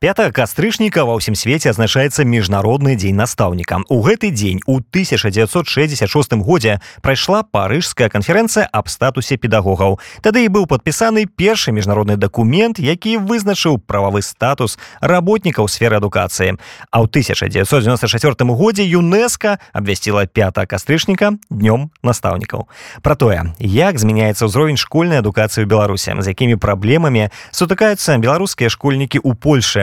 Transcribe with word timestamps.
5 0.00 0.30
кастрычніка 0.30 1.02
ва 1.02 1.18
ўсім 1.18 1.34
свеце 1.34 1.74
азначаецца 1.74 2.22
міжнародны 2.22 2.94
дзень 2.94 3.18
настаўніка 3.18 3.82
у 3.90 3.98
гэты 4.06 4.30
дзень 4.30 4.62
у 4.62 4.78
1966 4.78 6.38
годзе 6.46 6.78
прайшла 7.02 7.42
парыжская 7.42 8.06
канферэнцыя 8.06 8.70
аб 8.70 8.86
статусе 8.86 9.34
педагогаў. 9.34 9.98
Тады 10.22 10.46
і 10.46 10.52
быў 10.54 10.70
падпісаны 10.70 11.26
першы 11.26 11.74
міжнародны 11.74 12.14
дакумент 12.14 12.78
які 12.78 13.18
вызначыў 13.18 13.82
прававы 13.82 14.22
статус 14.22 14.78
работнікаў 15.02 15.66
сферы 15.66 15.98
адукацыі. 15.98 16.54
А 16.94 17.02
ў 17.02 17.10
1994 17.10 18.38
годзе 18.54 18.86
юнеска 18.86 19.58
абвясціла 19.74 20.30
5 20.30 20.62
кастрычніка 20.70 21.42
днём 21.50 21.90
настаўнікаў. 22.06 22.70
Про 23.02 23.14
тое 23.18 23.50
як 23.58 23.98
змяняецца 23.98 24.46
ўзровень 24.46 24.78
школьнай 24.78 25.26
адукацыі 25.26 25.66
ў 25.66 25.68
беларусе 25.74 26.14
з 26.14 26.26
якімі 26.30 26.54
праблемамі 26.54 27.34
сутыкаюцца 27.50 28.14
беларускія 28.22 28.70
школьнікі 28.70 29.18
ў 29.26 29.34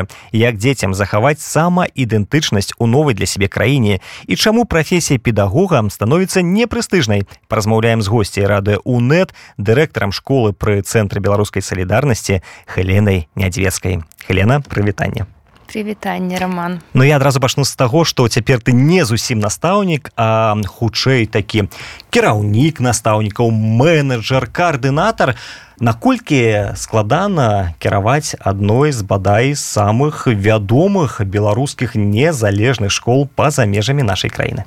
польше 0.06 0.26
як 0.32 0.58
дзецям 0.58 0.94
захаваць 0.94 1.40
самаідэнтычнасць 1.40 2.74
у 2.78 2.88
новай 2.88 3.14
для 3.14 3.26
сябе 3.26 3.48
краіне 3.48 4.00
і 4.28 4.36
чаму 4.36 4.66
прафесія 4.66 5.20
педагога 5.20 5.82
становіцца 5.90 6.42
непрэстыжнай. 6.42 7.26
Паразмаўляем 7.48 8.02
з 8.02 8.08
госцей 8.08 8.46
рады 8.46 8.78
унет 8.84 9.34
дырэктарам 9.58 10.12
школы 10.12 10.54
пры 10.54 10.82
цэнтры 10.82 11.20
беларускай 11.20 11.62
салідарнасці 11.62 12.42
хеленай 12.66 13.28
нядзвецкай. 13.36 14.04
Хелена 14.28 14.62
прывітанне 14.62 15.28
прывітанне 15.68 16.38
роман. 16.40 16.80
Ну 16.94 17.04
я 17.04 17.18
адразу 17.18 17.40
пачну 17.40 17.66
з 17.66 17.76
таго 17.76 18.06
што 18.06 18.28
цяпер 18.28 18.62
ты 18.62 18.72
не 18.72 19.06
зусім 19.06 19.40
настаўнік 19.40 20.12
а 20.16 20.56
хутчэй 20.66 21.26
такі 21.26 21.68
кіраўнік 22.10 22.80
настаўнікаў 22.80 23.52
менеджер 23.52 24.48
каардынатар. 24.48 25.36
Наколькі 25.80 26.72
складана 26.80 27.76
кіраваць 27.84 28.36
адной 28.40 28.96
з 28.96 29.04
бадай 29.04 29.56
самых 29.60 30.28
вядомых 30.28 31.20
беларускіх 31.20 31.96
незалежных 32.00 32.96
школ 32.96 33.28
па-за 33.28 33.66
межамі 33.66 34.04
нашай 34.04 34.32
краіны? 34.32 34.64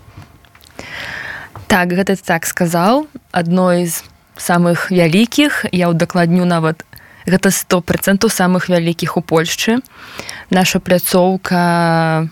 Так 1.66 1.92
гэта 1.92 2.16
так 2.16 2.44
сказаў. 2.44 3.08
Адной 3.32 3.86
з 3.88 4.04
самых 4.36 4.90
вялікіх. 4.92 5.66
Я 5.72 5.88
ўдакладню 5.88 6.44
нават 6.44 6.84
гэта 7.28 7.52
сто 7.52 7.80
процентаў 7.80 8.32
самых 8.32 8.68
вялікіх 8.72 9.16
у 9.16 9.22
польшчы 9.22 9.78
наша 10.50 10.80
пляцоўка 10.80 12.28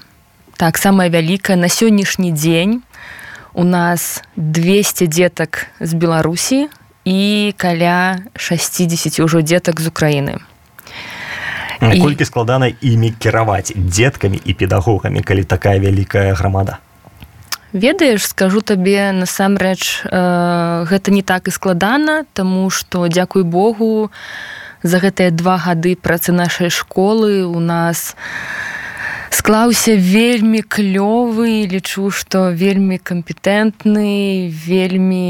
так 0.56 0.78
самая 0.78 1.08
вялікая 1.08 1.56
на 1.56 1.68
сённяшні 1.68 2.32
дзень 2.32 2.82
у 3.56 3.64
нас 3.64 4.22
200 4.36 5.06
дзетак 5.06 5.66
з 5.80 5.92
беларусі 5.94 6.68
і 7.04 7.54
каля 7.56 8.18
60 8.34 9.20
ўжо 9.24 9.40
дзетак 9.40 9.80
з 9.80 9.86
Украіны. 9.86 10.42
Колькі 11.80 12.22
і... 12.22 12.28
складана 12.28 12.72
імі 12.80 13.14
кіраваць 13.16 13.72
дзеткамі 13.72 14.40
і 14.44 14.52
педагогамі, 14.52 15.22
калі 15.22 15.44
такая 15.44 15.78
вялікая 15.78 16.34
грамада. 16.34 16.78
Ведаеш, 17.72 18.26
скажу 18.26 18.60
табе 18.60 19.12
насамрэч 19.12 20.04
э, 20.04 20.84
гэта 20.88 21.10
не 21.12 21.22
так 21.22 21.48
і 21.48 21.52
складана, 21.52 22.24
таму 22.32 22.70
што 22.70 23.08
дзякуй 23.08 23.44
Богу 23.44 24.10
за 24.82 24.98
гэтыя 25.00 25.30
два 25.30 25.56
гады 25.58 25.96
працы 25.96 26.32
нашай 26.32 26.70
школы 26.70 27.44
у 27.46 27.60
нас 27.60 28.16
склаўся 29.30 29.94
вельмі 29.94 30.62
клёвы, 30.62 31.68
лічу, 31.70 32.10
што 32.10 32.50
вельмі 32.50 32.98
кампетэнтны, 32.98 34.48
вельмі 34.50 35.28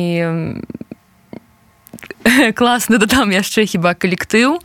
класны 2.58 2.98
дадам 2.98 3.34
яшчэ 3.34 3.66
хіба 3.66 3.94
калектыў. 3.94 4.62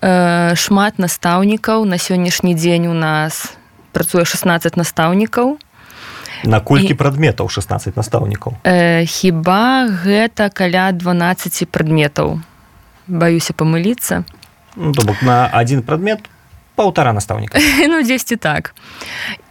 Э, 0.00 0.54
шмат 0.54 0.98
настаўнікаў. 0.98 1.84
На 1.84 1.98
сённяшні 1.98 2.54
дзень 2.54 2.86
у 2.86 2.94
нас 2.94 3.52
працуе 3.92 4.24
16 4.24 4.76
настаўнікаў. 4.76 5.58
Наколькі 6.44 6.94
прадметаў 6.94 7.48
16 7.48 7.96
настаўнікаў? 7.96 8.60
Э, 8.64 9.04
хіба 9.04 9.88
гэта 10.04 10.50
каля 10.52 10.92
12 10.92 11.68
прадметаў 11.72 12.40
баюся 13.06 13.52
памыліцца 13.52 14.24
ну, 14.76 14.92
то 14.92 15.02
бок 15.02 15.22
на 15.22 15.46
один 15.48 15.82
прадмет 15.82 16.28
паўтара 16.74 17.12
настаўніка 17.12 17.58
ну 17.88 18.02
дзесьці 18.02 18.36
так. 18.36 18.74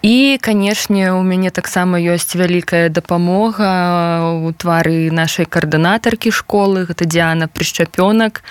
І 0.02 0.38
канешне 0.42 1.12
у 1.14 1.24
мяне 1.24 1.50
таксама 1.50 2.00
ёсць 2.00 2.36
вялікая 2.36 2.90
дапамога 2.90 4.36
у 4.44 4.52
твары 4.52 5.08
нашай 5.12 5.48
каардынатаркі 5.48 6.32
школы. 6.32 6.84
Гэта 6.84 7.08
Діана 7.08 7.48
прышчапёнак 7.48 8.44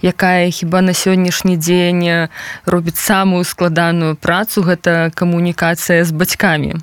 якая 0.00 0.48
хіба 0.50 0.80
на 0.80 0.96
сённяшні 0.96 1.60
дзень 1.60 2.28
робіць 2.64 3.00
самую 3.00 3.44
складаную 3.44 4.16
працу. 4.16 4.64
Гэта 4.64 5.12
камунікацыя 5.12 6.04
з 6.04 6.10
бацькамі 6.12 6.80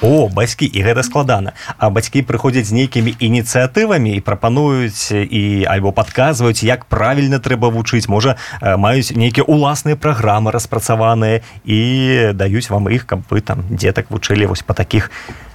О 0.00 0.28
бацькі 0.32 0.64
і 0.64 0.80
гэта 0.80 1.04
складана. 1.04 1.52
А 1.76 1.90
бацькі 1.92 2.24
прыходзяць 2.24 2.72
нейкімі 2.72 3.12
ініцыятывамі 3.20 4.16
і 4.16 4.24
прапануюць 4.24 5.12
і 5.12 5.68
альбо 5.68 5.92
падказваюць 5.92 6.64
як 6.64 6.88
правільна 6.88 7.36
трэба 7.36 7.68
вучыць. 7.68 8.08
Можа 8.08 8.40
маюць 8.64 9.12
нейкія 9.12 9.44
уласныя 9.44 10.00
праграмы 10.00 10.56
распрацаваныя 10.56 11.44
і 11.68 12.32
даюць 12.32 12.72
вам 12.72 12.88
іх 12.88 13.04
каб 13.04 13.28
вы 13.28 13.44
там 13.44 13.68
дзетак 13.68 14.08
вучылі 14.08 14.48
вось 14.48 14.64
па 14.64 14.72
такіх 14.72 15.12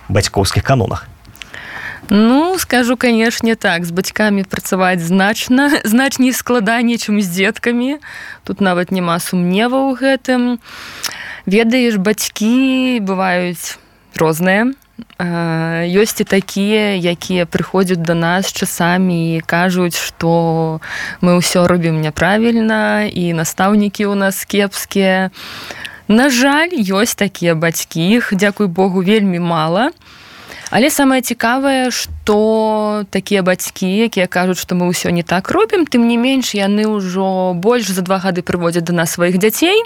бацькоўскіх 0.09 0.61
канонах. 0.61 1.09
Ну 2.09 2.53
скажу 2.59 2.97
канешне 2.97 3.55
так. 3.55 3.85
З 3.85 3.91
бацькамі 3.91 4.45
працаваць 4.45 5.01
значна 5.01 5.73
значней 5.83 6.33
складаней 6.37 7.01
чым 7.01 7.17
з 7.17 7.33
дзеткамі. 7.33 7.97
Тут 8.45 8.61
нават 8.61 8.93
няма 8.93 9.17
сумнева 9.17 9.89
ў 9.89 9.97
гэтым. 9.97 10.41
Ведаеш 11.49 11.97
бацькі 11.97 13.01
бываюць 13.01 13.81
розныя 14.17 14.73
ёсць 15.19 16.21
і 16.21 16.25
такія 16.27 16.95
якія 16.95 17.45
прыходзяць 17.45 17.99
до 17.99 18.15
нас 18.15 18.51
часамі 18.51 19.35
і 19.35 19.43
кажуць 19.43 19.95
што 19.95 20.79
мы 21.19 21.39
ўсё 21.39 21.67
робім 21.67 21.99
няправільна 21.99 23.07
і 23.11 23.35
настаўнікі 23.35 24.07
ў 24.07 24.15
нас 24.15 24.43
кепскія 24.47 25.31
на 26.07 26.29
жаль 26.29 26.71
ёсць 26.75 27.15
такія 27.15 27.55
бацькі 27.55 27.99
іх 27.99 28.31
дзякуй 28.31 28.67
Богу 28.67 29.01
вельмі 29.01 29.39
мала. 29.39 29.91
Але 30.71 30.89
самае 30.89 31.21
цікавае 31.21 31.91
што 31.91 33.05
такія 33.09 33.43
бацькі 33.43 33.85
якія 33.85 34.27
кажуць 34.27 34.59
што 34.59 34.75
мы 34.75 34.89
ўсё 34.89 35.11
не 35.11 35.23
так 35.23 35.51
робім 35.51 35.85
тым 35.85 36.07
не 36.07 36.17
менш 36.17 36.55
яны 36.55 36.87
ўжо 36.89 37.53
больш 37.53 37.91
за 37.91 38.01
два 38.01 38.17
гады 38.17 38.41
прыводзяць 38.41 38.83
да 38.83 38.93
нас 38.93 39.13
сваіх 39.13 39.37
дзяцей. 39.37 39.77
а 39.79 39.85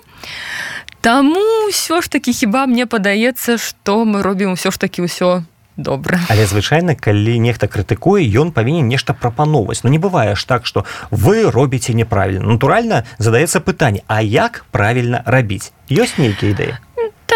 Таму 1.02 1.72
ўсё 1.72 2.02
ж 2.04 2.12
такі 2.12 2.36
хіба 2.36 2.68
мне 2.68 2.84
падаецца, 2.84 3.56
што 3.56 4.04
мы 4.04 4.20
робім 4.20 4.60
усё 4.60 4.68
ж 4.68 4.80
такі 4.80 5.08
ўсё 5.08 5.48
добра. 5.80 6.20
Але 6.28 6.44
звычайна, 6.44 6.92
калі 6.92 7.40
нехта 7.40 7.72
крытыкуе, 7.72 8.28
ён 8.28 8.52
павінен 8.52 8.84
нешта 8.92 9.16
прапановаць. 9.16 9.80
Ну 9.88 9.90
не 9.90 9.96
бывае 9.96 10.36
ж 10.36 10.44
так, 10.44 10.68
што 10.68 10.84
вы 11.08 11.48
робіце 11.48 11.96
няправільна. 11.96 12.44
Натуральна 12.44 13.08
задаецца 13.16 13.64
пытанне, 13.64 14.04
а 14.12 14.20
як 14.20 14.68
правільна 14.76 15.24
рабіць? 15.24 15.72
Ёсць 15.88 16.20
нейкія 16.20 16.52
ідэі 16.52 16.74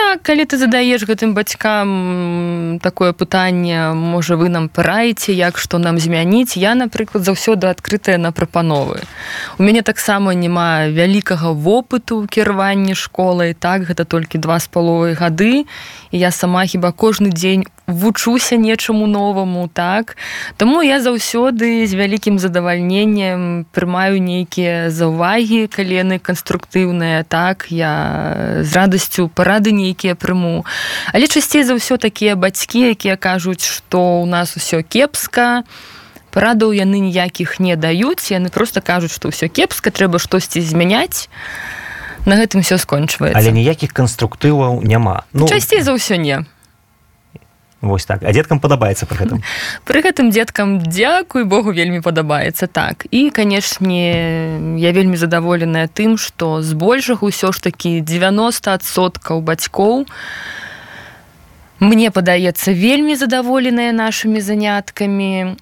так 0.03 0.21
калі 0.21 0.43
ты 0.45 0.59
задаеш 0.59 1.07
гэтым 1.07 1.31
бацькам 1.33 2.79
такое 2.83 3.13
пытанне 3.15 3.95
можа 3.95 4.35
вы 4.35 4.49
нам 4.51 4.67
параеце 4.67 5.31
як 5.31 5.57
што 5.57 5.79
нам 5.79 5.97
змяніць. 5.97 6.59
Я 6.59 6.75
напрыклад 6.75 7.23
заўсёды 7.23 7.71
адкрытая 7.71 8.17
на 8.19 8.35
прапановы. 8.35 8.99
У 9.57 9.63
мяне 9.63 9.81
таксама 9.81 10.35
няма 10.35 10.91
вялікага 10.91 11.55
вопыту 11.55 12.27
кіраванні 12.27 12.99
школай 12.99 13.53
так 13.53 13.87
гэта 13.87 14.03
толькі 14.03 14.43
два 14.43 14.59
з 14.59 14.67
паловай 14.67 15.13
гады. 15.15 15.63
І 16.11 16.19
я 16.19 16.31
сама 16.31 16.65
хіба 16.65 16.91
кожны 16.91 17.31
дзень 17.31 17.65
вучуся 17.87 18.55
нечаму 18.55 19.07
новаму 19.07 19.67
так? 19.67 20.15
Таму 20.57 20.81
я 20.81 21.01
заўсёды 21.01 21.85
з 21.87 21.93
вялікім 21.93 22.39
задавальненнем 22.39 23.65
прымаю 23.71 24.21
нейкія 24.23 24.89
заўвагі 24.89 25.67
калены 25.67 26.19
канструктыўныя 26.19 27.23
так? 27.27 27.67
Я 27.69 28.61
з 28.63 28.71
радасцю 28.75 29.27
парады 29.27 29.71
нейкія 29.93 30.17
прыму. 30.17 30.65
Але 31.13 31.29
часцей 31.29 31.61
за 31.61 31.77
ўсё 31.77 32.01
такія 32.01 32.33
бацькі 32.33 32.97
якія 32.97 33.13
кажуць 33.13 33.61
што 33.61 34.21
у 34.21 34.25
нас 34.25 34.57
усё 34.57 34.81
кепска 34.81 35.61
парадаў 36.33 36.73
яны 36.73 36.97
ніякіх 36.97 37.61
не 37.61 37.77
даюць 37.77 38.33
яны 38.33 38.49
просто 38.49 38.81
кажуць 38.81 39.13
што 39.13 39.29
ўсё 39.29 39.53
кепска 39.53 39.93
трэба 39.93 40.17
штосьці 40.17 40.65
змяняць. 40.65 41.29
На 42.25 42.39
гэтым 42.39 42.65
все 42.65 42.81
скончваецца. 42.81 43.37
Але 43.37 43.53
ніякіх 43.53 43.93
канструктываў 43.93 44.81
няма. 44.81 45.29
Ну 45.37 45.45
часцей 45.45 45.85
за 45.85 45.93
ўсё 45.93 46.17
не 46.17 46.41
Вось 47.83 48.05
так. 48.05 48.23
А 48.23 48.31
дзеткам 48.31 48.63
падабаецца 48.63 49.03
пры 49.03 49.27
гэтым? 49.27 49.39
Пры 49.87 49.99
гэтым 49.99 50.31
дзеткам 50.31 50.79
дзякуй 50.79 51.43
Богу 51.43 51.75
вельмі 51.75 51.99
падабаецца 51.99 52.71
так. 52.71 53.03
І 53.11 53.27
канешне 53.27 54.79
я 54.79 54.95
вельмі 54.95 55.19
задаволеная 55.19 55.91
тым 55.91 56.15
што 56.15 56.63
збольшага 56.63 57.27
ўсё 57.27 57.51
ж 57.51 57.59
такі 57.59 57.99
90соткаў 57.99 59.43
бацькоў 59.43 60.07
мне 61.83 62.07
падаецца 62.15 62.71
вельмі 62.71 63.19
задаволеныя 63.19 63.91
нашымі 63.91 64.39
заняткамі. 64.39 65.59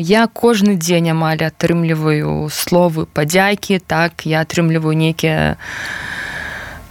Я 0.00 0.22
кожны 0.32 0.80
дзень 0.80 1.12
амаль 1.12 1.44
атрымліваю 1.44 2.48
словы 2.48 3.04
падзякі 3.04 3.84
так 3.84 4.24
я 4.24 4.40
атрымліваю 4.48 4.96
нейкія 4.96 5.60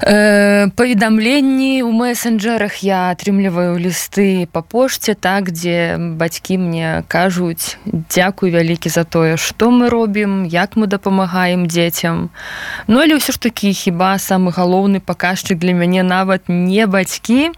Э, 0.04 0.68
паведамленні 0.76 1.80
ў 1.80 1.88
месенджерах 1.88 2.84
я 2.84 3.16
атрымліваю 3.16 3.80
лісты 3.80 4.44
па 4.52 4.60
пошце 4.60 5.16
так 5.16 5.56
дзе 5.56 5.96
бацькі 6.20 6.60
мне 6.60 7.08
кажуць 7.08 7.80
дзякуй 7.88 8.52
вялікі 8.52 8.92
за 8.92 9.08
тое 9.08 9.40
што 9.40 9.72
мы 9.72 9.88
робім 9.88 10.44
як 10.52 10.76
мы 10.76 10.92
дапамагаем 10.92 11.64
дзецям 11.72 12.28
Ну 12.92 13.00
але 13.00 13.16
ўсё 13.16 13.32
ж 13.32 13.40
такі 13.40 13.72
хіба 13.72 14.20
самы 14.20 14.52
галоўны 14.52 15.00
паказчык 15.00 15.56
для 15.64 15.72
мяне 15.72 16.04
нават 16.04 16.52
не 16.52 16.84
бацькі 16.92 17.56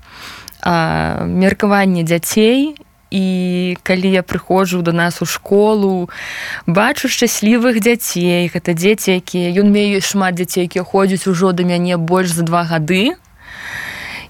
а 0.62 1.25
меркаванне 1.25 2.06
дзяцей 2.06 2.78
і 3.12 3.77
калі 3.83 4.12
я 4.12 4.24
прыходжу 4.24 4.81
до 4.81 4.92
нас 4.92 5.21
у 5.21 5.25
школу 5.25 6.09
бачу 6.68 7.07
шчаслівых 7.07 7.80
дзяцей. 7.80 8.51
Гэта 8.51 8.74
дзеці 8.74 9.19
якія 9.21 9.54
ён 9.63 9.71
мею 9.71 10.01
шмат 10.01 10.36
дзяцей 10.36 10.68
якія 10.68 10.83
ходзяць 10.83 11.27
ужо 11.27 11.51
да 11.51 11.63
мяне 11.63 11.98
больш 11.98 12.36
за 12.36 12.44
два 12.44 12.63
гады. 12.63 13.15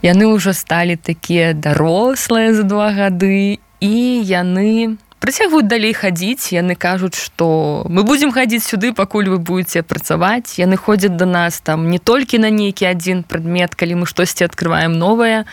Яны 0.05 0.29
ўжо 0.29 0.53
сталі 0.53 0.95
такія 0.95 1.53
дарослыя 1.53 2.53
за 2.53 2.63
два 2.63 2.93
гады. 2.93 3.57
І 3.81 3.95
яны 4.25 4.97
прыцягваюць 5.19 5.67
далей 5.67 5.93
хадзіць 5.93 6.53
яны 6.53 6.75
кажуць 6.75 7.15
што 7.15 7.85
мы 7.89 8.03
будзем 8.03 8.31
хадзіць 8.31 8.63
сюды 8.63 8.93
пакуль 8.93 9.29
вы 9.29 9.39
будете 9.39 9.83
працаваць 9.83 10.59
яны 10.61 10.77
ходзяць 10.77 11.17
до 11.17 11.25
нас 11.25 11.59
там 11.59 11.89
не 11.89 11.99
толькі 11.99 12.37
на 12.37 12.49
нейкі 12.49 12.85
адзін 12.85 13.23
прадмет 13.23 13.75
калі 13.75 14.03
мы 14.03 14.05
штосьці 14.05 14.45
открываем 14.45 14.93
новое 14.93 15.45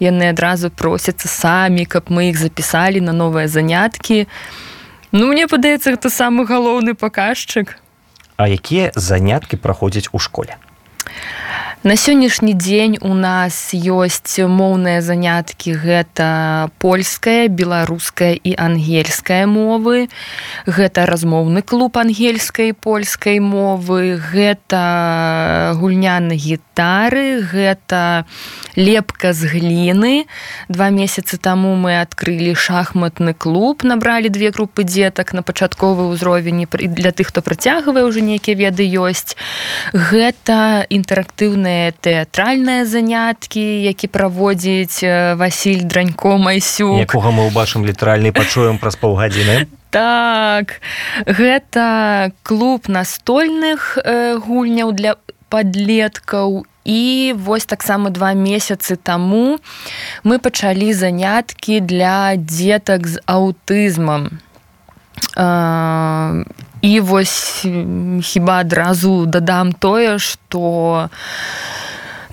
яны 0.00 0.28
адразу 0.30 0.70
просяцца 0.70 1.28
самі 1.28 1.86
каб 1.86 2.10
мы 2.10 2.30
іх 2.30 2.38
запісалі 2.38 3.00
на 3.00 3.12
новыя 3.12 3.48
заняткі. 3.48 4.26
Ну 5.12 5.26
мне 5.32 5.46
падаецца 5.46 5.96
гэта 5.96 6.10
самы 6.10 6.44
галоўны 6.44 6.94
паказчык. 6.94 7.78
А 8.36 8.48
якія 8.48 8.92
заняткі 8.94 9.56
праходзяць 9.56 10.12
у 10.12 10.18
школе 10.18 10.56
На 11.86 11.94
сённяшні 11.94 12.50
дзень 12.58 12.98
у 13.00 13.14
нас 13.14 13.70
ёсць 13.70 14.42
моўныя 14.42 14.98
заняткі 15.06 15.78
гэта 15.78 16.26
польская, 16.82 17.46
беларуская 17.46 18.34
і 18.34 18.58
ангельская 18.58 19.46
мовы. 19.46 20.10
Гэта 20.66 21.06
размоўны 21.06 21.62
клуб 21.62 21.94
ангельскай 21.94 22.74
польскай 22.74 23.38
мовы, 23.38 24.18
гэта 24.18 25.78
гульня 25.78 26.18
на 26.18 26.34
гітары, 26.34 27.38
гэта 27.38 28.26
лепка 28.74 29.30
з 29.30 29.46
гліны. 29.46 30.26
Два 30.66 30.90
месяцы 30.90 31.38
таму 31.38 31.78
мы 31.78 32.02
адкрылі 32.02 32.58
шахматны 32.58 33.30
клуб, 33.30 33.86
набралі 33.86 34.26
две 34.26 34.50
групы 34.50 34.82
дзетак 34.82 35.30
на 35.38 35.46
пачатковы 35.46 36.10
ўзровень 36.10 36.66
для 36.66 37.14
тых, 37.14 37.30
хто 37.30 37.46
працягвае 37.46 38.02
ўжо 38.10 38.26
нейкія 38.26 38.58
веды 38.58 38.82
ёсць. 38.90 39.38
Гэта 39.94 40.82
інтэрактыўная 40.96 41.92
тэатральныя 42.00 42.84
заняткі 42.88 43.62
які 43.86 44.06
праводзіць 44.08 45.04
Васіль 45.36 45.84
дранько 45.84 46.36
майсю 46.40 46.96
якога 47.00 47.30
мы 47.30 47.48
ўбачым 47.52 47.84
літаральны 47.86 48.32
пачуем 48.32 48.78
праз 48.82 48.96
паўгадзіны. 48.96 49.68
Так 49.90 50.80
гэта 51.24 52.32
клуб 52.42 52.88
настольных 52.88 53.96
э, 54.02 54.36
гульняў 54.36 54.92
для 54.92 55.16
подлеткаў 55.48 56.66
і 56.84 57.34
вось 57.36 57.66
таксама 57.66 58.10
два 58.10 58.32
месяцы 58.34 58.96
таму 58.96 59.58
мы 60.22 60.38
пачалі 60.38 60.92
заняткі 60.92 61.80
для 61.80 62.36
дзетак 62.36 63.06
з 63.06 63.22
аўтызмам 63.26 64.38
і 66.86 67.00
вось 67.00 67.66
хіба 68.22 68.60
адразу 68.60 69.26
дадам 69.26 69.72
тое 69.72 70.18
что 70.18 71.10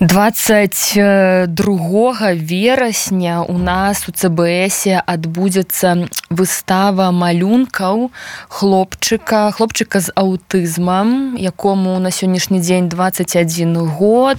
22 0.00 2.32
верасня 2.34 3.42
у 3.42 3.58
нас 3.58 4.08
у 4.08 4.12
цбсе 4.12 5.02
адбудзецца 5.06 6.06
выстава 6.30 7.10
малюнкаў 7.10 8.10
хлопчыка 8.48 9.50
хлопчыка 9.50 10.00
з 10.00 10.12
аўтызмам 10.14 11.34
якому 11.34 11.98
на 11.98 12.14
сённяшні 12.14 12.62
дзень 12.62 12.88
21 12.88 13.76
год 13.98 14.38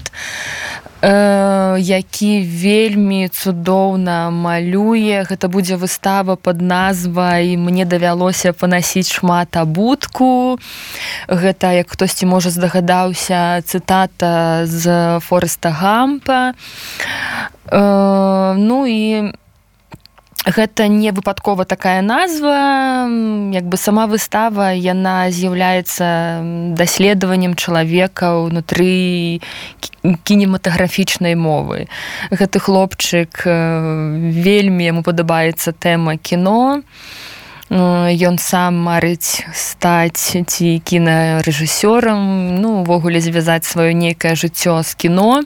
які 1.06 2.42
вельмі 2.42 3.28
цудоўна 3.30 4.30
малюе. 4.30 5.26
Гэта 5.30 5.48
будзе 5.48 5.78
выстава 5.78 6.36
под 6.36 6.62
назвай 6.62 7.58
мне 7.58 7.86
давялося 7.86 8.54
панасіць 8.54 9.14
шмат 9.14 9.58
абутку 9.58 10.58
гэта 11.28 11.72
як 11.78 11.92
хтосьці 11.92 12.26
можа 12.26 12.50
здагадаўся 12.50 13.62
цытата 13.66 14.66
з 14.66 15.20
фореста 15.22 15.70
гампа. 15.70 16.54
Э, 17.70 18.54
ну 18.58 18.86
і 18.86 19.34
гэта 20.46 20.88
не 20.88 21.12
выпадкова 21.12 21.66
такая 21.66 22.02
назва. 22.02 23.10
Як 23.52 23.66
бы 23.66 23.78
сама 23.78 24.06
выстава 24.08 24.74
яна 24.78 25.30
з'яўляецца 25.34 26.76
даследаваннем 26.78 27.56
чалавека 27.58 28.46
ўнутры 28.46 29.42
кінематаграфічнай 30.24 31.36
мовы. 31.36 31.90
Гэты 32.30 32.62
хлопчык 32.62 33.42
вельмі 33.46 34.86
яму 34.86 35.02
падабаецца 35.02 35.74
тэма 35.74 36.18
кіно 36.22 36.86
ён 37.76 38.38
сам 38.40 38.80
марыць 38.80 39.44
стаць 39.52 40.32
ці 40.32 40.68
кінарэжысёрам 40.80 42.56
ну 42.62 42.82
увогуле 42.82 43.20
звязаць 43.20 43.68
сваё 43.68 43.92
нейкае 43.92 44.36
жыццё 44.36 44.84
з 44.84 44.96
кіно. 44.96 45.44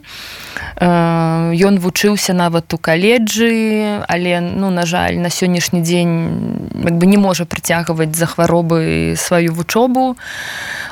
Ён 0.80 1.80
вучыўся 1.82 2.34
нават 2.34 2.74
у 2.74 2.78
каледжы 2.78 4.06
але 4.08 4.40
ну 4.42 4.70
на 4.70 4.86
жаль 4.86 5.18
на 5.18 5.30
сённяшні 5.34 5.82
дзень 5.82 6.70
як 6.86 6.94
бы 6.94 7.06
не 7.10 7.18
можа 7.18 7.46
прыцягваць 7.46 8.14
за 8.14 8.26
хваробы 8.26 9.16
сваю 9.18 9.54
вучобу. 9.54 10.18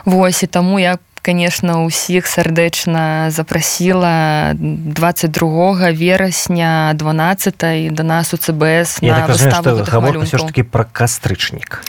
Восьось 0.06 0.44
і 0.44 0.48
таму 0.48 0.80
я 0.80 0.98
конечно 1.28 1.84
усіх 1.84 2.24
сардэчна 2.24 3.32
запрасіла 3.32 4.54
22 4.56 5.92
верасня 5.92 6.92
12 6.96 7.92
до 7.92 8.04
нас 8.04 8.34
у 8.34 8.38
цбс 8.38 9.04
все-таки 10.24 10.64
про 10.64 10.86
кастрычнік. 10.86 11.84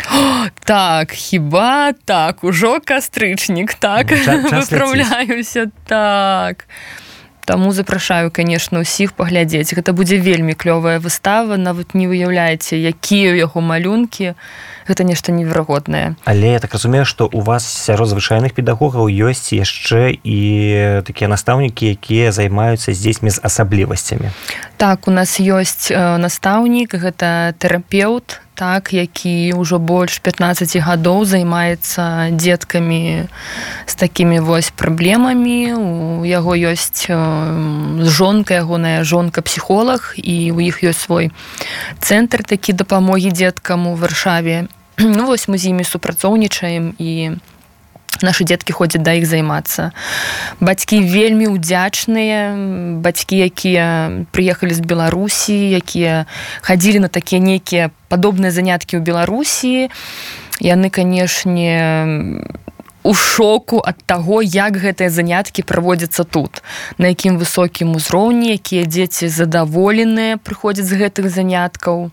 Так 0.65 1.13
хіба 1.13 1.93
так 2.05 2.45
ужо 2.45 2.79
кастрычнік 2.83 3.75
так 3.79 4.11
выправляюся 4.11 5.71
так 5.87 6.67
Таму 7.49 7.73
запрашаю 7.73 8.31
конечно 8.31 8.81
усіх 8.85 9.17
паглядзець. 9.17 9.73
Гэта 9.73 9.97
будзе 9.97 10.21
вельмі 10.21 10.53
клёвая 10.53 11.01
выстава 11.01 11.57
нават 11.57 11.97
не 11.97 12.05
выяўляеце 12.05 12.77
якія 12.77 13.33
ў 13.33 13.49
яго 13.49 13.65
малюнкі. 13.65 14.37
Гэта 14.85 15.01
нешта 15.01 15.33
неверагоднае. 15.33 16.21
Але 16.29 16.53
я 16.53 16.61
так 16.61 16.77
разумею 16.77 17.09
что 17.09 17.25
у 17.33 17.41
вас 17.41 17.65
сярод 17.65 18.13
звычайных 18.13 18.53
педагогаў 18.53 19.09
ёсць 19.09 19.57
яшчэ 19.57 20.21
і 20.21 20.39
такія 21.09 21.33
настаўнікі 21.33 21.89
якія 21.97 22.37
займаюцца 22.37 22.93
здесь 22.93 23.25
з 23.25 23.41
асаблівасцямі. 23.41 24.29
Так 24.77 25.09
у 25.09 25.11
нас 25.11 25.41
ёсць 25.41 25.89
настаўнік 25.97 27.01
гэта 27.01 27.57
тэрапеўт 27.57 28.45
так 28.59 28.91
які 28.91 29.55
ўжо 29.55 29.79
больш 29.79 30.19
15 30.19 30.83
гадоў 30.83 31.23
займаецца 31.23 32.35
дзеткамі 32.35 33.31
з 33.87 33.95
такімі 33.95 34.43
вось 34.43 34.75
праблемамі. 34.75 35.79
У 35.79 36.27
яго 36.27 36.59
ёсць 36.59 37.07
жонка 38.19 38.59
ягоная 38.59 39.07
жонка 39.07 39.47
псіхолог 39.47 40.19
і 40.19 40.51
у 40.51 40.59
іх 40.59 40.83
ёсць 40.83 41.07
свой 41.07 41.31
цэнтр 42.03 42.43
такі 42.43 42.75
дапамогі 42.75 43.31
дзеткам 43.31 43.87
у 43.87 43.95
варшаве. 43.95 44.67
Ну 44.99 45.31
вось 45.31 45.47
мы 45.47 45.63
з 45.63 45.71
імі 45.71 45.87
супрацоўнічаем 45.87 46.99
і 46.99 47.39
наши 48.23 48.45
дзеткі 48.45 48.73
ходзяць 48.73 49.03
да 49.03 49.15
іх 49.19 49.27
займацца 49.27 49.91
бацькі 50.61 51.03
вельмі 51.05 51.51
ўдзячныя 51.55 53.01
бацькі 53.05 53.37
якія 53.47 53.87
прыехалі 54.35 54.75
з 54.75 54.83
беларусі 54.83 55.55
якія 55.55 56.27
хадзілі 56.63 57.07
на 57.07 57.11
такія 57.13 57.43
нейкія 57.43 57.91
падобныя 58.09 58.51
заняткі 58.51 58.99
ў 58.99 59.03
беларусі 59.03 59.91
яны 60.61 60.91
канешне 60.91 61.75
у 63.03 63.15
шоку 63.15 63.81
ад 63.81 64.03
таго 64.07 64.43
як 64.43 64.77
гэтыя 64.77 65.09
заняткі 65.09 65.63
праводзяцца 65.63 66.25
тут. 66.25 66.63
На 66.99 67.15
якім 67.15 67.39
высокім 67.39 67.97
узроўні 67.97 68.53
якія 68.59 68.85
дзеці 68.85 69.33
задаволеныя 69.33 70.37
прыходзяць 70.37 70.91
з 70.91 70.99
гэтых 71.07 71.31
заняткаў 71.31 72.11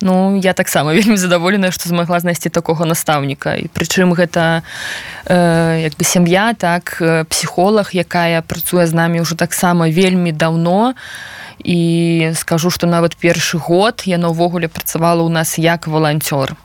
Ну 0.00 0.36
я 0.36 0.52
таксама 0.52 0.94
вельмі 0.96 1.16
задаволеная 1.16 1.70
што 1.70 1.88
змагла 1.88 2.20
знайсці 2.20 2.48
такога 2.48 2.84
настаўніка. 2.84 3.54
І 3.54 3.70
прычым 3.70 4.14
гэта 4.14 4.62
э, 5.26 5.86
як 5.86 5.94
бы 5.94 6.04
сям'я 6.04 6.54
так 6.54 7.02
псіхолог 7.28 7.90
якая 7.92 8.42
працуе 8.42 8.86
з 8.86 8.94
намі 8.94 9.20
ўжо 9.22 9.34
таксама 9.36 9.88
вельмі 9.88 10.32
даўно. 10.32 10.94
І 11.62 12.32
скажу 12.34 12.70
што 12.70 12.86
нават 12.86 13.16
першы 13.16 13.58
год 13.58 14.02
яна 14.06 14.34
ўвогуле 14.34 14.68
працавала 14.68 15.22
ў 15.22 15.30
нас 15.30 15.58
як 15.58 15.86
валанцёр. 15.86 16.58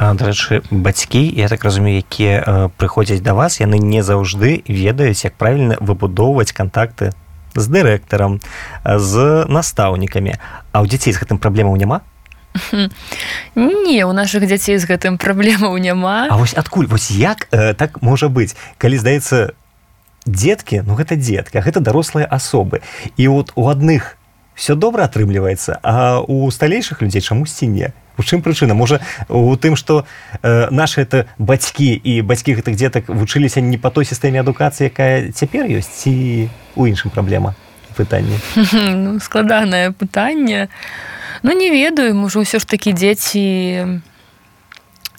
Дарэчы 0.00 0.64
бацькі 0.70 1.20
я 1.20 1.48
так 1.52 1.64
разумею 1.64 2.00
якія 2.00 2.40
э, 2.40 2.68
прыходзяць 2.80 3.20
да 3.20 3.36
вас 3.36 3.60
яны 3.60 3.76
не 3.76 4.00
заўжды 4.00 4.64
ведаюць 4.64 5.28
як 5.28 5.36
правільна 5.36 5.76
выбудоўваць 5.76 6.56
кантакты 6.56 7.12
з 7.54 7.64
дырэктарам 7.66 8.40
з 8.84 9.44
настаўнікамі. 9.48 10.38
А 10.72 10.82
ў 10.82 10.86
дзяцей 10.86 11.12
з 11.14 11.20
гэтым 11.22 11.38
праблемаў 11.38 11.76
няма? 11.76 12.02
Не 13.54 14.04
у 14.04 14.12
наших 14.12 14.46
дзяцей 14.46 14.78
з 14.78 14.84
гэтым 14.86 15.18
праблемаў 15.18 15.78
няма. 15.78 16.26
А 16.30 16.36
вось 16.36 16.54
адкуль 16.54 16.86
вось 16.86 17.10
як 17.10 17.46
э, 17.50 17.74
так 17.74 18.02
можа 18.02 18.26
быць? 18.26 18.58
Калі 18.78 18.98
здаецца 18.98 19.54
дзеткі 20.26 20.82
ну 20.86 20.94
гэта 20.94 21.16
дзетка 21.16 21.62
гэта 21.62 21.80
дарослыя 21.80 22.26
асобы. 22.26 22.82
І 23.16 23.28
вот 23.28 23.52
у 23.54 23.68
адных 23.70 24.18
все 24.54 24.74
добра 24.74 25.06
атрымліваецца 25.06 25.78
а 25.82 26.20
у 26.20 26.50
сталейшых 26.50 27.02
людзей 27.02 27.22
чамусьці 27.22 27.66
не 27.66 27.94
у 28.20 28.22
чым 28.22 28.44
прычына? 28.44 28.76
Можа 28.76 29.00
у 29.28 29.56
тым 29.56 29.76
что 29.76 30.04
э, 30.42 30.68
наши 30.70 31.00
это 31.00 31.24
бацькі 31.38 31.96
і 31.96 32.20
бацькі 32.22 32.60
гэтых 32.60 32.76
дзетак 32.76 33.08
вучыліся 33.08 33.64
не 33.64 33.78
по 33.80 33.90
той 33.90 34.04
сістэме 34.04 34.44
адукацыі 34.44 34.92
якая 34.92 35.32
цяпер 35.32 35.64
ёсць 35.64 36.04
ці 36.04 36.52
у 36.76 36.84
іншым 36.84 37.10
праблема 37.10 37.56
пытанне? 37.96 38.36
Ну, 38.94 39.18
складанае 39.20 39.92
пытанне. 39.92 40.68
Ну 41.42 41.52
не 41.52 41.70
ведаю 41.72 42.14
можа 42.14 42.44
ўсё 42.44 42.60
ж 42.60 42.68
такі 42.68 42.92
дзеці 42.92 44.04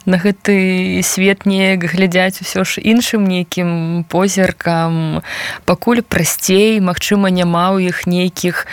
на 0.06 0.18
гэты 0.18 1.02
свет 1.06 1.46
неяк 1.46 1.86
глядзяць 1.86 2.42
усё 2.42 2.66
ж 2.66 2.82
іншым 2.82 3.26
нейкім 3.26 4.06
позіркам. 4.10 5.22
Пакуль 5.66 6.02
прасцей 6.02 6.82
Мачыма 6.82 7.30
няма 7.30 7.74
ў 7.74 7.90
іх 7.90 8.06
нейкіх 8.06 8.66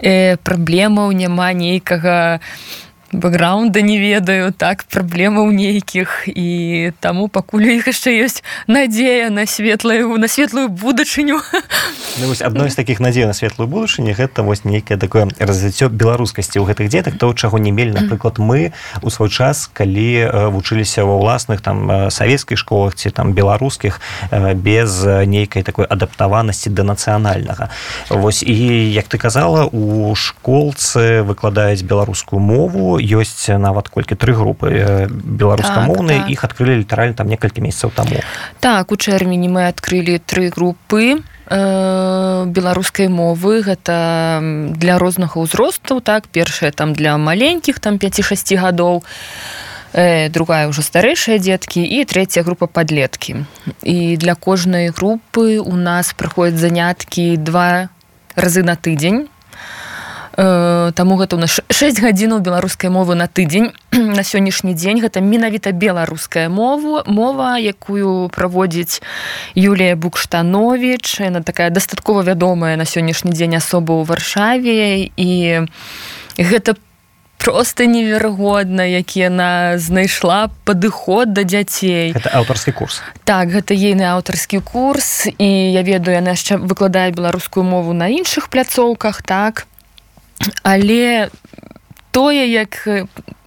э, 0.00 0.36
праблемаў 0.40 1.12
няма 1.12 1.52
нейкага 1.52 2.40
не 2.40 2.83
бэкграунда 3.20 3.82
не 3.82 3.98
ведаю 3.98 4.52
так 4.52 4.84
праблемаў 4.90 5.50
нейкіх 5.50 6.26
і 6.26 6.92
таму 7.00 7.28
пакуль 7.28 7.66
іх 7.78 7.88
яшчэ 7.90 8.14
ёсць 8.24 8.42
надзея 8.66 9.30
на 9.30 9.46
светлую 9.46 10.16
на 10.18 10.28
светлую 10.28 10.68
будучыню 10.68 11.40
ну, 12.20 12.34
адной 12.40 12.70
з 12.70 12.74
таких 12.74 13.00
надзей 13.00 13.26
на 13.26 13.32
светлую 13.32 13.68
будучыню 13.68 14.14
гэта 14.14 14.42
вось 14.42 14.64
нейкае 14.64 14.98
такое 14.98 15.28
развіццё 15.38 15.88
беларускасці 15.88 16.58
ў 16.60 16.64
гэтых 16.70 16.88
дзетак 16.88 17.18
то 17.18 17.32
чаго 17.34 17.58
не 17.58 17.72
мелі. 17.72 17.92
Напрыклад 17.92 18.38
мы 18.38 18.72
у 19.02 19.10
свой 19.10 19.30
час 19.30 19.70
калі 19.72 20.50
вучыліся 20.54 21.04
ва 21.04 21.18
ўласных 21.18 21.60
там 21.60 22.10
савецкіх 22.10 22.58
школах 22.58 22.94
ці 22.94 23.10
там 23.10 23.32
беларускіх 23.32 24.00
без 24.54 25.04
нейкай 25.04 25.62
такой 25.62 25.86
адаптаванасці 25.86 26.70
да 26.70 26.84
нацыянальнага. 26.84 27.70
Вось 28.10 28.42
і 28.42 28.54
як 28.92 29.08
ты 29.08 29.18
казала 29.18 29.66
у 29.66 30.14
школцы 30.14 31.22
выкладаюць 31.22 31.82
беларускую 31.82 32.40
мову 32.40 32.98
ёсць 33.04 33.52
нават 33.52 33.92
колькі 33.92 34.16
тры 34.16 34.32
групы 34.32 35.08
беларускамоўныя 35.10 36.24
так, 36.24 36.26
так. 36.26 36.32
іх 36.32 36.44
адкрылі 36.44 36.80
літаральна 36.80 37.14
там 37.14 37.28
некалькі 37.28 37.60
месяцаў 37.60 37.92
таму. 37.92 38.24
Так 38.60 38.92
у 38.92 38.96
чэрвені 38.96 39.48
мы 39.52 39.68
адкрылі 39.68 40.18
тры 40.24 40.48
групы 40.48 41.20
беларускай 41.44 43.08
мовы. 43.08 43.60
Гэта 43.60 44.40
для 44.72 44.96
рознага 44.96 45.36
ўзростаў 45.44 46.00
так 46.00 46.28
першая 46.32 46.72
там 46.72 46.96
для 46.96 47.16
маленькіх 47.20 47.78
там 47.78 48.00
5-6 48.00 48.56
гадоў 48.56 49.04
другая 50.30 50.66
ўжо 50.66 50.82
старэйшыя 50.82 51.38
дзеткі 51.38 51.78
і 51.84 52.02
трэця 52.02 52.42
група 52.42 52.66
падлеткі. 52.66 53.46
І 53.82 54.16
для 54.16 54.34
кожнай 54.34 54.90
групы 54.90 55.62
у 55.62 55.76
нас 55.76 56.10
праходзяць 56.16 56.58
заняткі 56.58 57.36
два 57.36 57.94
разы 58.34 58.66
на 58.66 58.74
тыдзень 58.74 59.30
Э, 60.36 60.90
таму 60.94 61.16
гэта 61.16 61.36
у 61.36 61.38
нас 61.38 61.60
6 61.70 62.02
гадзінаў 62.02 62.40
беларускай 62.42 62.90
мовы 62.90 63.14
на 63.14 63.26
тыдзень 63.30 63.70
на 63.92 64.22
сённяшні 64.26 64.74
дзень. 64.74 64.98
Гэта 64.98 65.22
менавіта 65.22 65.70
беларуская 65.70 66.48
мову 66.48 67.02
мова 67.06 67.58
якую 67.58 68.28
праводзіць 68.34 69.02
Юлія 69.54 69.94
букштанович 69.96 71.20
она 71.20 71.42
такая 71.42 71.70
дастаткова 71.70 72.22
вядомая 72.22 72.76
на 72.76 72.84
сённяшні 72.84 73.30
дзень 73.30 73.56
асоба 73.56 73.94
ў 73.94 74.02
варшаве. 74.04 75.10
І 75.14 75.30
гэта 76.38 76.74
просто 77.38 77.84
неверагодна 77.84 78.82
які 78.82 79.30
яна 79.30 79.78
знайшла 79.78 80.50
падыход 80.64 81.30
да 81.30 81.44
дзяцей. 81.44 82.10
Это 82.10 82.34
аўтарскі 82.34 82.72
курс. 82.72 83.02
Так 83.22 83.54
гэта 83.54 83.70
ейны 83.76 84.02
аўтарскі 84.02 84.58
курс. 84.58 85.30
І 85.38 85.46
я 85.70 85.86
ведаю 85.86 86.18
яна 86.18 86.34
яшчэ 86.34 86.58
выкладае 86.58 87.14
беларускую 87.14 87.62
мову 87.62 87.92
на 87.92 88.10
іншых 88.10 88.50
пляцоўках 88.50 89.22
так 89.22 89.70
але 90.62 91.28
тое 92.10 92.46
як 92.46 92.88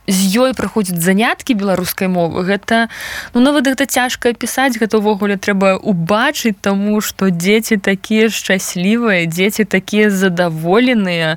з 0.07 0.39
ёй 0.39 0.55
праходзяць 0.55 1.03
заняткі 1.03 1.53
беларускай 1.59 2.07
мовы. 2.07 2.47
Гэта 2.47 2.87
ну 3.35 3.43
нават 3.43 3.67
гэта 3.67 3.83
цяжка 3.83 4.31
пісаць 4.31 4.79
гэта 4.79 5.03
ўвогуле 5.03 5.35
трэба 5.35 5.75
убачыць 5.83 6.55
таму 6.55 7.03
што 7.03 7.27
дзеці 7.27 7.83
такія 7.83 8.31
шчаслівыя 8.31 9.27
дзеці 9.27 9.67
такія 9.67 10.07
задаволеныя 10.07 11.35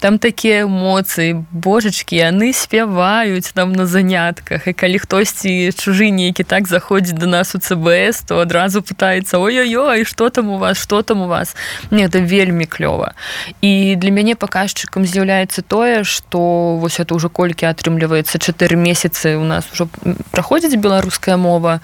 там 0.00 0.16
такія 0.16 0.64
эмоцыі. 0.64 1.44
Божачкі 1.52 2.16
яны 2.16 2.56
спяваюць 2.56 3.52
там 3.52 3.76
на 3.76 3.84
занятках 3.84 4.64
і 4.64 4.72
калі 4.72 4.96
хтосьці 5.04 5.68
чужы 5.76 6.08
нейкі 6.08 6.48
так 6.48 6.72
заходзіць 6.72 7.20
до 7.20 7.28
нас 7.28 7.52
у 7.52 7.60
цбс 7.60 8.24
то 8.24 8.40
адразу 8.40 8.80
пытаецца 8.80 9.36
ой-ой-ой 9.36 10.08
что 10.08 10.32
там 10.32 10.48
у 10.48 10.56
вас 10.56 10.80
что 10.80 11.04
там 11.04 11.20
у 11.20 11.28
вас? 11.28 11.52
Не 11.92 12.08
это 12.08 12.24
вельмі 12.24 12.64
клёва. 12.64 13.12
І 13.60 14.00
для 14.00 14.08
мяне 14.08 14.40
паказчыкам 14.40 15.04
з'яўляецца 15.04 15.60
тое 15.60 16.00
что 16.08 16.80
вось 16.80 16.96
это 16.96 17.12
ўжо 17.12 17.28
колькі 17.28 17.68
атрымаў 17.68 17.89
атрымліваецца 17.90 18.38
4 18.38 18.76
месяцы 18.76 19.36
у 19.36 19.44
нас 19.44 19.66
ўжо 19.74 19.88
праходзіць 20.30 20.78
беларуская 20.78 21.36
мова. 21.36 21.80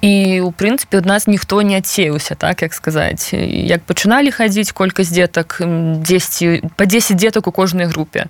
І 0.00 0.40
у 0.44 0.52
прынцыпе 0.52 1.00
ад 1.00 1.06
нас 1.06 1.26
ніхто 1.26 1.62
не 1.62 1.76
адсеўся 1.76 2.36
так 2.36 2.62
як 2.62 2.74
сказаць 2.74 3.32
як 3.32 3.82
пачыналі 3.82 4.30
хадзіць 4.30 4.72
колькасць 4.72 5.10
дзетак 5.10 5.60
10 5.60 6.76
по 6.76 6.84
10 6.84 7.16
дзетак 7.16 7.48
у 7.48 7.52
кожнай 7.52 7.88
групе 7.88 8.28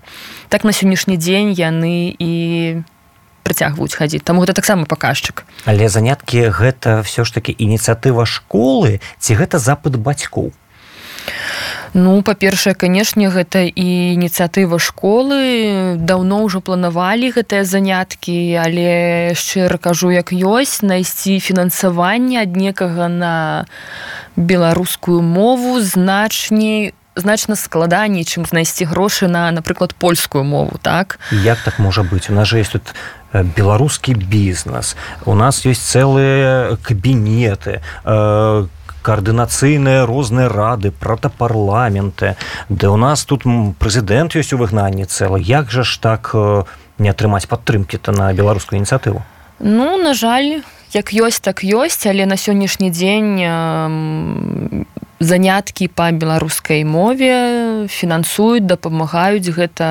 так 0.49 0.65
на 0.65 0.71
сённяшні 0.71 1.19
дзень 1.19 1.53
яны 1.53 2.15
і 2.17 2.83
працягваюць 3.43 3.95
хадзіць. 3.95 4.27
Там 4.27 4.43
гэта 4.43 4.55
таксама 4.55 4.87
паказчык. 4.87 5.47
Але 5.67 5.87
заняткі 5.87 6.51
гэта 6.51 7.03
все 7.03 7.23
ж 7.23 7.35
таки 7.35 7.55
ініцыятыва 7.55 8.27
школы 8.27 8.99
ці 9.19 9.35
гэта 9.35 9.59
запад 9.59 9.99
бацькоў 9.99 10.55
Ну 11.95 12.21
па-першае 12.23 12.75
канешне 12.75 13.31
гэта 13.33 13.65
і 13.65 13.89
ініцыятыва 14.17 14.79
школы. 14.79 15.97
Даўно 15.97 16.45
ўжо 16.45 16.61
планавалі 16.61 17.33
гэтыя 17.33 17.65
заняткі 17.65 18.37
але 18.61 19.33
шчыра 19.33 19.79
кажу 19.79 20.13
як 20.13 20.33
ёсць 20.33 20.85
знайсці 20.85 21.41
фінансаванне 21.41 22.45
ад 22.45 22.57
некага 22.57 23.09
на 23.09 23.65
беларускую 24.37 25.23
мову 25.23 25.81
значней 25.81 26.93
значна 27.17 27.57
складаней 27.57 28.25
чым 28.29 28.45
знайсці 28.45 28.85
грошы 28.85 29.27
на 29.27 29.51
напрыклад 29.51 29.95
польскую 29.95 30.45
мову 30.45 30.79
так? 30.83 31.19
Як 31.33 31.59
так 31.65 31.79
можа 31.79 32.03
быць? 32.03 32.29
У 32.29 32.35
нас 32.35 32.49
же 32.49 32.59
есть 32.59 32.73
тут 32.73 32.95
беларускі 33.33 34.15
бізнес. 34.15 34.97
У 35.25 35.35
нас 35.35 35.65
ёсць 35.67 35.81
цэлыя 35.81 36.77
кабінеты 36.85 37.81
коаардынацыйныя 39.07 40.07
розныя 40.11 40.49
рады 40.51 40.91
протапарламенты 40.91 42.35
да 42.69 42.91
у 42.91 42.99
нас 42.99 43.25
тут 43.25 43.47
прэзідэнт 43.79 44.35
ёсць 44.41 44.53
у 44.57 44.61
выгнанні 44.63 45.07
цэлы 45.07 45.39
як 45.41 45.71
жа 45.71 45.87
ж 45.87 46.01
так 46.03 46.35
не 46.99 47.13
атрымаць 47.13 47.47
падтрымкі 47.47 48.03
то 48.03 48.13
на 48.13 48.33
беларускую 48.35 48.83
ініцыятыву 48.83 49.23
ну 49.61 49.97
на 50.03 50.15
жаль 50.15 50.67
як 50.93 51.15
ёсць 51.15 51.41
так 51.41 51.63
ёсць 51.63 52.07
але 52.11 52.27
на 52.27 52.37
сённяшні 52.37 52.91
дзень 52.91 53.33
заняткі 55.21 55.89
по 55.89 56.11
беларускай 56.13 56.85
мове 56.85 57.89
фінансуюць 57.89 58.67
дапамагаюць 58.67 59.49
гэта 59.49 59.89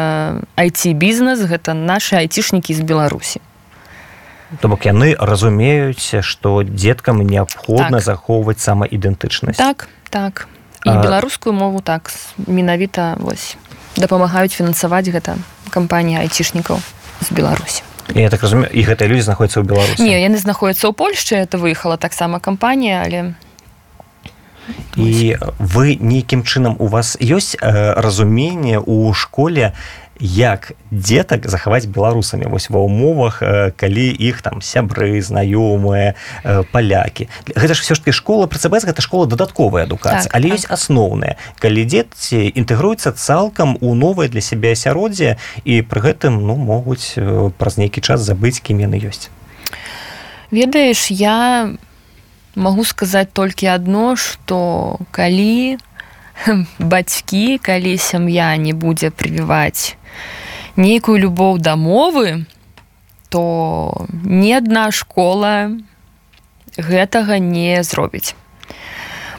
айти 0.56 0.94
бізнес 0.94 1.42
гэта 1.50 1.74
наши 1.74 2.16
айцішнікі 2.22 2.74
з 2.74 2.82
беларусі 2.82 3.42
То 4.62 4.70
бок 4.70 4.86
яны 4.86 5.16
разумеюць 5.18 6.22
што 6.22 6.62
дзеткам 6.64 7.25
неабходна 7.25 8.00
так. 8.00 8.06
захоўваць 8.06 8.62
самаідэнтычнасць. 8.62 9.58
Так 9.58 9.90
так. 10.10 10.48
І 10.86 10.90
а... 10.90 11.02
беларускую 11.02 11.54
мову 11.54 11.82
так 11.82 12.12
менавіта 12.48 13.18
вось 13.20 13.58
дапамагаюць 13.98 14.54
фінансаваць 14.54 15.10
гэта 15.10 15.38
кампанія 15.74 16.22
айцішнікаў 16.22 16.80
з 17.22 17.30
беларусі. 17.32 17.82
Я 18.14 18.30
так 18.30 18.44
разумею 18.46 18.70
і 18.70 18.82
гэтыя 18.86 19.10
людзі 19.10 19.34
знаходзяцца 19.34 19.60
ў 19.60 19.66
беларусі? 19.66 19.98
Не 20.06 20.22
яны 20.22 20.38
знаходзяцца 20.38 20.88
ў 20.88 20.94
польшчы 20.94 21.42
это 21.42 21.58
выехала 21.58 21.98
таксама 21.98 22.40
кампанія 22.40 23.02
але 23.02 23.34
і 24.96 25.38
вы 25.60 25.98
нейкім 26.00 26.46
чынам 26.46 26.75
у 26.80 26.88
вас 26.88 27.18
ёсць 27.20 27.58
э, 27.58 27.94
разуменне 27.98 28.80
у 28.80 29.14
школе 29.14 29.74
як 30.20 30.72
дзетак 30.92 31.48
захаваць 31.50 31.86
беларусамі. 31.86 32.48
Вось 32.48 32.70
ва 32.70 32.80
ўмовах 32.80 33.44
э, 33.44 33.72
калі 33.76 34.08
іх 34.16 34.42
там 34.42 34.62
сябры 34.62 35.20
знаёмыя 35.20 36.16
э, 36.44 36.64
палякі. 36.72 37.28
Гэта 37.52 37.76
ж 37.76 37.84
все 37.84 37.96
ж 37.96 38.00
таки 38.00 38.12
школа 38.16 38.48
працабаць 38.48 38.86
гэта 38.88 39.02
школа 39.02 39.28
дадатковая 39.28 39.84
адукацыя 39.84 40.32
так, 40.32 40.36
але 40.36 40.56
так. 40.56 40.60
ёсць 40.60 40.72
асноўная. 40.72 41.36
Калі 41.60 41.84
дзеці 41.84 42.48
інтэгруюцца 42.56 43.12
цалкам 43.12 43.78
у 43.82 43.96
новае 43.96 44.32
для 44.32 44.42
сябе 44.42 44.72
асяроддзе 44.72 45.36
і 45.68 45.82
пры 45.84 46.00
гэтым 46.00 46.48
ну 46.48 46.56
могуць 46.56 47.20
э, 47.20 47.52
праз 47.60 47.76
нейкі 47.76 48.00
час 48.00 48.24
забыць 48.24 48.64
кім 48.64 48.80
яны 48.80 48.96
ёсць. 49.04 49.28
Ведаеш 50.52 51.12
я 51.12 51.76
могу 52.56 52.88
сказаць 52.88 53.28
толькі 53.34 53.68
адно 53.68 54.16
что 54.16 55.00
калі 55.12 55.76
бацькі 56.80 57.60
калі 57.60 57.98
сям'я 57.98 58.56
не 58.56 58.72
будзе 58.72 59.12
прывіваць 59.12 60.00
нейкую 60.75 61.20
любоў 61.20 61.58
да 61.60 61.75
мовы 61.75 62.46
то 63.29 64.08
ни 64.24 64.51
адна 64.51 64.91
школа 64.91 65.72
гэтага 66.77 67.39
не 67.39 67.84
зробіць. 67.84 68.36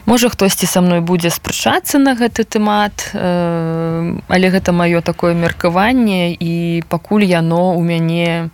Можа 0.07 0.29
хтосьці 0.29 0.67
са 0.67 0.81
мной 0.81 1.01
будзе 1.01 1.31
спрачацца 1.35 1.99
на 1.99 2.15
гэты 2.15 2.47
тэмат 2.47 3.11
э, 3.13 4.21
але 4.29 4.47
гэта 4.55 4.71
маё 4.71 5.03
такое 5.03 5.35
меркаванне 5.35 6.31
і 6.31 6.83
пакуль 6.89 7.27
яно 7.27 7.75
у 7.75 7.83
мяне 7.83 8.49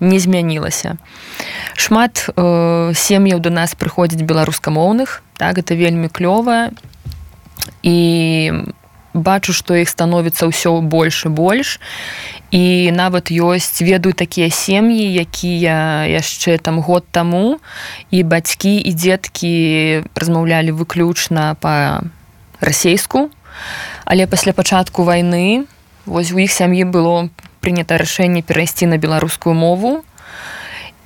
не 0.00 0.18
змянілася. 0.18 0.96
Шмат 1.74 2.28
э, 2.28 2.92
сем'яў 2.94 3.40
до 3.40 3.50
нас 3.50 3.74
прыходзіць 3.74 4.28
беларускамоўных 4.28 5.22
так 5.40 5.56
это 5.56 5.74
вельмі 5.74 6.12
клёва. 6.12 6.70
І 7.82 8.52
бачу 9.14 9.52
што 9.52 9.74
іх 9.74 9.88
становіцца 9.90 10.46
ўсё 10.46 10.78
больш 10.80 11.26
і 11.26 11.30
больш 11.34 11.80
і 12.54 12.90
нават 12.94 13.34
ёсць 13.34 13.82
ведаю 13.82 14.14
такія 14.14 14.50
сем'і 14.50 15.02
якія 15.02 16.06
яшчэ 16.06 16.58
там 16.58 16.78
год 16.78 17.04
таму 17.10 17.58
і 18.10 18.22
бацькі 18.22 18.78
і 18.78 18.92
дзеткі 18.94 19.54
размаўлялі 20.14 20.70
выключна 20.70 21.58
по 21.58 22.06
расейску 22.62 23.30
але 24.04 24.26
пасля 24.26 24.52
пачатку 24.52 25.02
войны 25.02 25.66
вось 26.06 26.30
у 26.30 26.38
іх 26.38 26.54
сям'і 26.54 26.86
было 26.86 27.30
прынята 27.60 27.98
рашэнне 27.98 28.42
перайсці 28.42 28.86
на 28.86 28.96
беларускую 28.96 29.54
мову. 29.54 30.02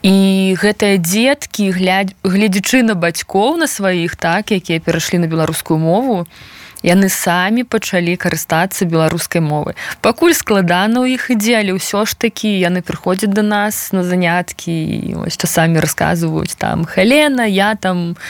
І 0.04 0.54
гэтыя 0.60 1.00
дзеткі 1.00 1.72
глядзячы 1.72 2.84
на 2.84 2.94
бацькоў 2.94 3.56
на 3.56 3.66
сваіх 3.66 4.16
так 4.20 4.52
якія 4.52 4.78
перайшлі 4.78 5.24
на 5.24 5.26
беларускую 5.26 5.80
мову 5.80 6.28
то 6.28 6.63
яны 6.84 7.08
самі 7.08 7.64
пачалі 7.64 8.14
карыстацца 8.20 8.84
беларускай 8.84 9.40
мовы 9.40 9.72
пакуль 10.04 10.36
складана 10.36 11.00
ў 11.00 11.16
іх 11.16 11.32
ідзе 11.32 11.56
але 11.64 11.72
ўсё 11.80 12.04
ж 12.04 12.12
такі 12.20 12.52
яны 12.60 12.84
прыходзяць 12.84 13.32
до 13.32 13.40
нас 13.40 13.90
на 13.96 14.04
заняткі 14.04 15.16
ось 15.24 15.40
часамі 15.40 15.80
расказваюць 15.80 16.54
там 16.60 16.84
Хелена 16.84 17.48
я 17.48 17.72
там 17.74 18.20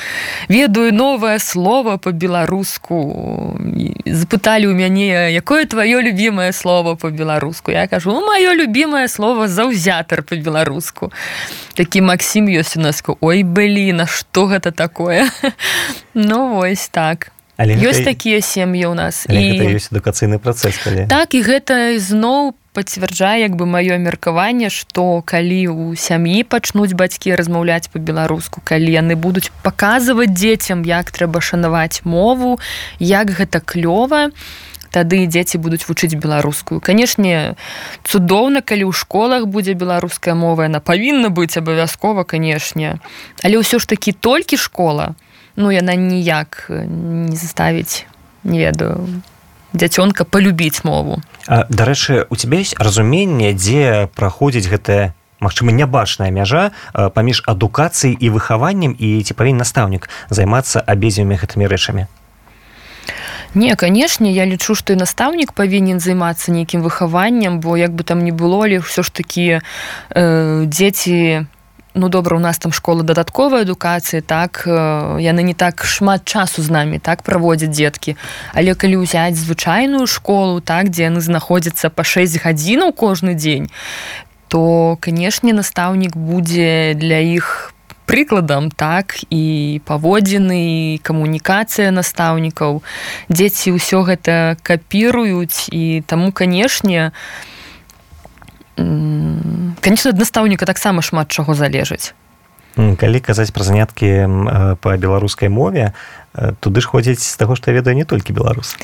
ведаю 0.49 0.95
новае 0.95 1.43
слово 1.43 1.99
по-беларуску 1.99 3.59
запыталі 4.07 4.71
у 4.71 4.75
мяне 4.79 5.35
якое 5.35 5.67
твоё 5.67 5.99
любимое 5.99 6.55
слово 6.55 6.95
по-беларуску 6.95 7.75
я 7.75 7.91
кажу 7.91 8.15
маё 8.15 8.55
любимое 8.55 9.11
слово 9.11 9.51
заўзятар 9.51 10.23
по-беларуску 10.23 11.11
такі 11.75 12.07
Макссім 12.07 12.47
ёсць 12.47 12.79
у 12.79 12.81
нас 12.81 13.03
ой 13.21 13.43
былі 13.43 13.91
на 13.93 14.07
что 14.07 14.47
гэта 14.47 14.71
такое? 14.71 15.27
Ну 16.15 16.55
вось 16.55 16.89
так 16.89 17.34
Але 17.57 17.79
ёсць 17.79 18.03
гэта... 18.03 18.15
такія 18.15 18.41
сем'і 18.43 18.91
ў 18.91 18.95
нас 18.99 19.25
і 19.31 19.79
ёсць 19.79 19.95
адукацыйны 19.95 20.43
працэс 20.43 20.75
калі... 20.83 21.07
так 21.07 21.35
і 21.39 21.41
гэта 21.47 21.99
зноў 22.03 22.55
пацвярджае 22.75 23.47
як 23.47 23.55
бы 23.55 23.71
маё 23.71 23.95
меркаванне 24.03 24.69
што 24.75 25.23
калі 25.23 25.71
у 25.71 25.95
сям'і 25.95 26.43
пачнуць 26.43 26.99
бацькі 26.99 27.39
размаўляць 27.39 27.87
по-беларуску 27.95 28.59
калі 28.67 28.91
яны 28.91 29.15
будуць 29.15 29.55
паказваць 29.63 30.35
дзецям 30.35 30.83
як 30.83 31.15
трэба 31.15 31.39
шанаваць 31.39 32.03
мову 32.03 32.59
як 32.99 33.31
гэта 33.31 33.63
клёва 33.63 34.35
тады 34.95 35.27
дзеці 35.27 35.59
будуць 35.59 35.83
вучыць 35.91 36.15
беларускую. 36.15 36.79
Канешне 36.79 37.59
цудоўна 38.07 38.63
калі 38.63 38.87
ў 38.87 38.93
школах 38.95 39.51
будзе 39.51 39.75
беларуская 39.75 40.39
мова 40.39 40.71
яна 40.71 40.79
павінна 40.79 41.35
быць 41.35 41.59
абавязкова 41.59 42.23
канешне. 42.23 43.03
Але 43.43 43.59
ўсё 43.59 43.83
ж 43.83 43.91
такі 43.91 44.15
толькі 44.15 44.55
школа 44.55 45.19
ну 45.57 45.71
яна 45.71 45.95
ніяк 45.95 46.67
не 46.69 47.37
заставіць 47.37 48.07
не 48.45 48.59
ведаю 48.59 49.09
дзяцёнка 49.75 50.25
полюбіць 50.25 50.85
мову. 50.85 51.21
Дарэчы 51.49 52.27
у 52.31 52.37
тебя 52.37 52.59
есть 52.59 52.79
разуменне 52.79 53.53
дзе 53.53 54.09
праходзіць 54.15 54.71
гэтая 54.71 55.13
магчыма 55.41 55.75
нябачная 55.75 56.31
мяжа 56.31 56.71
паміж 56.95 57.43
адукацыяй 57.47 58.17
і 58.17 58.31
выхаваннем 58.31 58.95
і 58.97 59.21
ці 59.23 59.35
павінен 59.35 59.61
настаўнік 59.67 60.09
займацца 60.31 60.81
абедзвямі 60.81 61.37
гэтымі 61.37 61.67
рэчамі? 61.67 62.07
Не 63.55 63.75
канешне 63.77 64.33
я 64.33 64.47
лічу 64.47 64.75
што 64.75 64.95
і 64.95 65.03
настаўнік 65.03 65.53
павінен 65.53 66.01
займацца 66.01 66.55
нейкім 66.55 66.83
выхаваннем 66.83 67.61
бо 67.61 67.77
як 67.77 67.93
бы 67.93 68.07
там 68.07 68.25
не 68.25 68.33
было 68.33 68.65
але 68.65 68.79
ўсё 68.81 69.03
ж 69.03 69.11
такі 69.11 69.59
э, 69.59 70.65
дзеці 70.67 71.47
ну 71.95 72.09
добра 72.09 72.37
у 72.37 72.41
нас 72.41 72.59
там 72.59 72.73
школа 72.73 73.03
дадатковай 73.03 73.63
адукацыі 73.63 74.21
так 74.21 74.67
яны 74.67 75.43
не 75.43 75.55
так 75.55 75.85
шмат 75.87 76.25
часу 76.27 76.63
з 76.63 76.71
намі 76.71 76.99
так 76.99 77.23
праводзяць 77.23 77.71
дзеткі. 77.71 78.17
Але 78.53 78.75
калі 78.75 79.07
ўзяць 79.07 79.39
звычайную 79.39 80.07
школу 80.07 80.61
так 80.61 80.91
дзе 80.91 81.09
яны 81.09 81.23
знаходзяцца 81.23 81.91
па 81.91 82.03
6 82.03 82.43
гадзінаў 82.43 82.93
кожны 82.93 83.35
дзень 83.35 83.71
то 84.49 84.99
канешне 85.01 85.55
настаўнік 85.55 86.17
будзе 86.17 86.95
для 86.95 87.19
іх 87.23 87.75
прыкладам 88.07 88.69
так 88.71 89.17
і 89.31 89.81
паводзіны 89.89 91.01
камунікацыя 91.03 91.91
настаўнікаў. 91.91 92.83
Дзеці 93.31 93.75
ўсё 93.79 94.05
гэта 94.05 94.61
капіруюць 94.63 95.73
і 95.73 96.05
таму 96.07 96.31
канешне 96.31 97.11
у 97.11 97.54
конечно 98.77 100.11
ад 100.11 100.19
настаўніка 100.19 100.67
таксама 100.67 101.03
шмат 101.03 101.31
чаго 101.31 101.55
залежыць. 101.55 102.15
Калі 102.75 103.19
казаць 103.23 103.55
пра 103.55 103.63
заняткі 103.63 104.77
па 104.83 104.97
беларускай 104.99 105.49
мове 105.49 105.95
туды 106.59 106.83
ж 106.83 106.91
ходзіць 106.91 107.23
з 107.23 107.37
таго 107.39 107.55
што 107.55 107.71
ведаю 107.71 107.95
не 107.95 108.05
толькі 108.05 108.35
беларус 108.35 108.75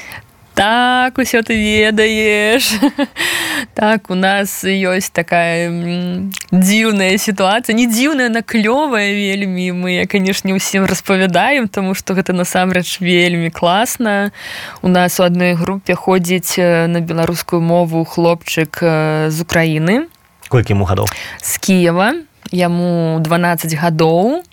так 0.60 1.16
усё 1.18 1.40
ты 1.42 1.56
ведаеш. 1.56 2.76
Так 3.74 4.10
у 4.10 4.14
нас 4.14 4.64
ёсць 4.64 5.08
такая 5.08 5.72
дзіўная 6.52 7.16
сітуацыя. 7.16 7.72
Не 7.72 7.86
дзіўная 7.88 8.28
на 8.28 8.42
клёвая 8.42 9.08
вельмі. 9.16 9.72
Мы 9.72 10.04
канешне 10.04 10.52
усім 10.52 10.84
распавядаем 10.84 11.68
тому 11.68 11.94
что 11.94 12.12
гэта 12.12 12.36
насамрэч 12.36 13.00
вельмі 13.00 13.48
класна. 13.48 14.32
У 14.82 14.88
нас 14.88 15.20
у 15.20 15.24
адной 15.24 15.54
групе 15.54 15.94
ходзіць 15.94 16.60
на 16.60 17.00
беларускую 17.00 17.62
мову 17.62 18.04
хлопчык 18.04 18.84
з 19.32 19.40
Украіны. 19.40 20.12
Колькі 20.48 20.76
ему 20.76 20.84
гадоў? 20.84 21.08
З 21.40 21.56
Киева 21.56 22.12
яму 22.52 23.16
12 23.20 23.80
гадоў. 23.80 24.44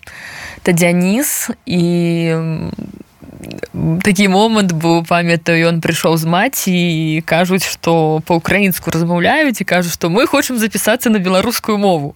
Та 0.62 0.72
дзяніс. 0.72 1.50
І 1.66 2.32
такі 4.02 4.28
момант 4.28 4.72
бо 4.72 5.02
памятаю 5.02 5.68
ён 5.70 5.80
прыйшоў 5.80 6.16
з 6.16 6.24
маці 6.26 6.72
і 6.72 7.20
кажуць 7.22 7.66
што 7.66 8.22
па-украінску 8.26 8.90
размаўляюць 8.90 9.60
і 9.60 9.68
кажуць 9.68 9.92
што 9.94 10.10
мы 10.10 10.26
хочам 10.26 10.58
запісацца 10.58 11.10
на 11.10 11.18
беларускую 11.18 11.78
мову. 11.78 12.14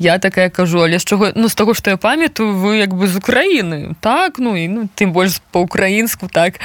Я 0.00 0.18
такая 0.18 0.48
кажу 0.48 0.80
але 0.80 0.98
з 0.98 1.04
чаго 1.04 1.32
ну 1.36 1.48
з 1.48 1.54
таго 1.54 1.74
што 1.74 1.90
я 1.90 1.96
памятаю 1.96 2.56
вы 2.56 2.80
як 2.80 2.94
бы 2.96 3.06
з 3.06 3.20
Украіны 3.20 3.94
так 4.00 4.38
ну 4.38 4.56
і 4.56 4.66
ну 4.68 4.88
тым 4.96 5.12
больш 5.12 5.40
па-украінску 5.52 6.26
так 6.32 6.56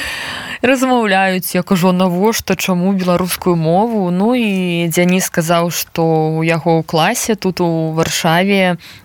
размаўляюць 0.61 1.53
я 1.53 1.61
кажу 1.61 1.91
навошта? 1.91 2.55
Чаму 2.55 2.93
беларускую 2.93 3.55
мову? 3.55 4.09
Ну 4.09 4.35
і 4.35 4.87
дзяні 4.87 5.19
сказаў 5.19 5.69
што 5.69 6.39
у 6.39 6.43
яго 6.43 6.79
ў 6.79 6.83
класе 6.87 7.35
тут 7.35 7.61
у 7.61 7.91
варшаве 7.91 8.79
у 8.79 9.04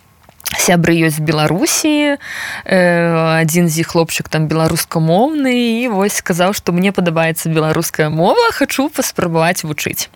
сябры 0.59 0.95
ёсць 1.07 1.21
беларусі 1.23 2.21
адзін 2.67 3.69
з 3.69 3.83
іх 3.83 3.95
хлопчык 3.95 4.29
там 4.29 4.49
беларускамоўны 4.51 5.55
і 5.85 5.89
вось 5.95 6.21
сказаў 6.21 6.55
што 6.57 6.73
мне 6.73 6.93
падабаецца 6.93 7.53
беларуская 7.53 8.11
мова 8.11 8.51
хачу 8.57 8.89
паспрабаваць 8.91 9.65
вучыць 9.65 10.11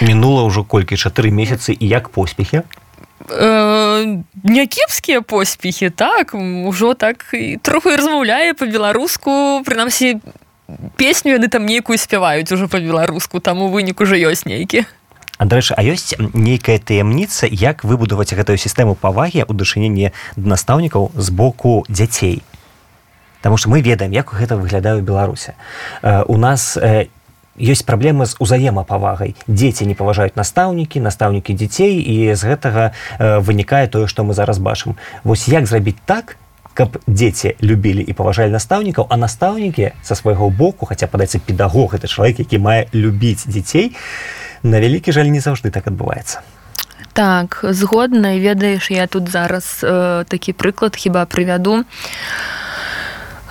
мінула 0.00 0.46
ўжо 0.48 0.64
колькі 0.64 0.96
чатыры 0.96 1.30
месяцы 1.30 1.76
і 1.76 1.86
як 1.86 2.08
поспехі? 2.10 2.62
Някепскія 3.30 5.20
поспехі 5.20 5.90
так 5.90 6.34
ужо 6.34 6.94
так 6.94 7.24
троху 7.62 7.90
размаўляе 7.90 8.54
по-беларуску 8.54 9.62
прынамсі 9.64 10.18
песню 10.96 11.36
яны 11.36 11.48
там 11.48 11.66
нейкую 11.66 11.98
спяваюць 11.98 12.50
ужо 12.52 12.68
по-беларуску 12.68 13.40
там 13.40 13.62
у 13.62 13.68
выніку 13.68 14.04
уже 14.04 14.16
ёсць 14.16 14.46
нейкі 14.46 14.86
дарэчы 15.40 15.74
а 15.76 15.82
ёсць 15.82 16.14
нейкая 16.34 16.78
таямніца 16.78 17.48
як 17.50 17.84
выбудаваць 17.84 18.32
гэтую 18.34 18.58
сістэму 18.58 18.94
павагі 18.94 19.48
у 19.48 19.52
дачыненні 19.52 20.12
настаўнікаў 20.36 21.12
з 21.16 21.28
боку 21.30 21.84
дзяцей. 21.88 22.42
Таму 23.40 23.56
что 23.56 23.70
мы 23.70 23.80
ведаем 23.80 24.12
як 24.12 24.34
гэта 24.34 24.56
выглядае 24.56 25.00
беларусе 25.00 25.54
у 26.02 26.36
нас 26.36 26.76
не 26.76 27.08
ёсць 27.60 27.84
праблемы 27.84 28.26
з 28.26 28.36
узаемапавагай. 28.40 29.36
Дзеці 29.46 29.86
не 29.86 29.94
паважаюць 29.94 30.36
настаўнікі 30.36 31.00
настаўнікі 31.00 31.54
дзяцей 31.54 32.00
і 32.00 32.34
з 32.34 32.42
гэтага 32.42 32.90
э, 33.18 33.38
вынікае 33.40 33.86
тое 33.88 34.06
што 34.06 34.24
мы 34.24 34.34
зараз 34.34 34.58
бачым. 34.58 34.96
Вось 35.24 35.48
як 35.48 35.66
зрабіць 35.66 36.00
так 36.06 36.36
каб 36.74 36.96
дзеці 37.06 37.60
любілі 37.60 38.00
і 38.00 38.12
паважалі 38.16 38.54
настаўнікаў 38.54 39.06
а 39.10 39.16
настаўнікі 39.16 39.92
са 40.02 40.14
свайго 40.14 40.48
боку 40.50 40.86
хаця 40.86 41.06
падаецца 41.06 41.42
педагог 41.42 41.94
это 41.94 42.06
чалавек 42.06 42.38
які 42.38 42.58
мае 42.58 42.86
любіць 42.94 43.44
дзяцей 43.44 43.92
на 44.62 44.80
вялікі 44.80 45.12
жаль 45.12 45.30
не 45.30 45.40
заўжды 45.40 45.70
так 45.70 45.86
адбываецца. 45.86 46.40
Так 47.12 47.60
згодна 47.62 48.38
ведаеш 48.38 48.90
я 48.90 49.06
тут 49.06 49.28
зараз 49.28 49.80
э, 49.82 50.24
такі 50.28 50.52
прыклад 50.52 50.96
хіба 50.96 51.26
прывяду. 51.26 51.84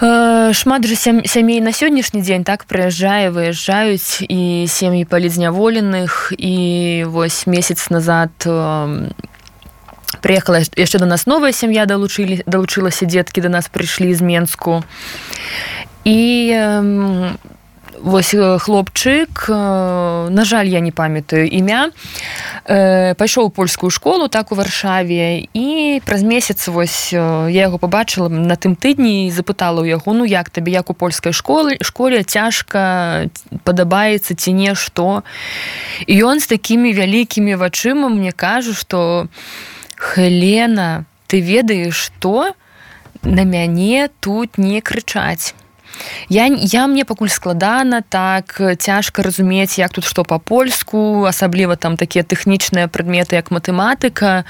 Э, 0.02 0.54
шмат 0.54 0.88
жа 0.88 0.96
сямей 0.96 1.60
на 1.62 1.76
сённяшні 1.76 2.22
дзень 2.22 2.48
так 2.48 2.64
прыязджае 2.64 3.36
выязджаюць 3.36 4.24
і 4.24 4.66
сем'і 4.68 5.04
палізняволеных 5.04 6.32
і 6.38 7.04
вось 7.08 7.48
месяц 7.48 7.90
назад 7.90 8.32
э, 8.46 9.12
приехала 10.22 10.64
яшчэ 10.64 11.00
до 11.00 11.06
нас 11.06 11.26
новая 11.26 11.52
сям'я 11.52 11.86
далучылі 11.86 12.44
далучылася 12.48 13.06
дзеткі 13.06 13.42
до 13.42 13.50
нас 13.50 13.68
прыйшлі 13.68 14.14
з 14.16 14.22
менску. 14.22 14.84
І 16.08 16.56
вось 18.02 18.36
хлопчык 18.36 19.50
на 19.50 20.44
жаль 20.46 20.68
я 20.68 20.80
не 20.80 20.92
памятаю 20.92 21.48
імя 21.48 21.92
пайшоў 22.66 23.50
польскую 23.52 23.90
школу 23.90 24.28
так 24.28 24.52
у 24.52 24.56
варшаве 24.56 25.48
і 25.54 26.02
праз 26.06 26.24
месяц 26.24 26.68
вось 26.68 27.14
я 27.14 27.48
яго 27.48 27.78
побачыла 27.78 28.30
на 28.30 28.56
тым 28.56 28.76
тыдні 28.76 29.32
запытала 29.32 29.84
ў 29.84 29.96
яго 30.00 30.14
ну 30.14 30.26
як 30.26 30.50
табе 30.50 30.72
як 30.72 30.90
у 30.90 30.94
польскай 30.94 31.34
школы 31.34 31.78
школе 31.82 32.24
цяжка 32.24 33.30
падабаецца 33.64 34.36
ці 34.36 34.54
не 34.54 34.76
што 34.76 35.24
і 36.08 36.14
ён 36.24 36.40
з 36.40 36.48
такімі 36.48 36.94
вялікімі 36.94 37.56
вачыма 37.56 38.10
мне 38.10 38.32
кажу 38.32 38.74
что 38.74 39.28
у 39.28 39.78
Хелена, 40.00 41.06
ты 41.28 41.42
ведаеш, 41.42 41.94
што 42.08 42.54
на 43.22 43.44
мяне 43.44 44.10
тут 44.22 44.58
не 44.58 44.80
крычаць. 44.82 45.54
Я, 46.30 46.46
я 46.48 46.88
мне 46.88 47.06
пакуль 47.06 47.30
складана 47.30 48.02
так 48.02 48.62
цяжка 48.80 49.24
разумець 49.24 49.80
як 49.80 49.92
тут 49.92 50.06
што 50.06 50.24
па-польску 50.24 51.26
асабліва 51.26 51.76
там 51.76 51.98
такія 51.98 52.24
тэхнічныя 52.24 52.88
прадметы 52.88 53.36
як 53.36 53.52
матэматыка. 53.52 54.46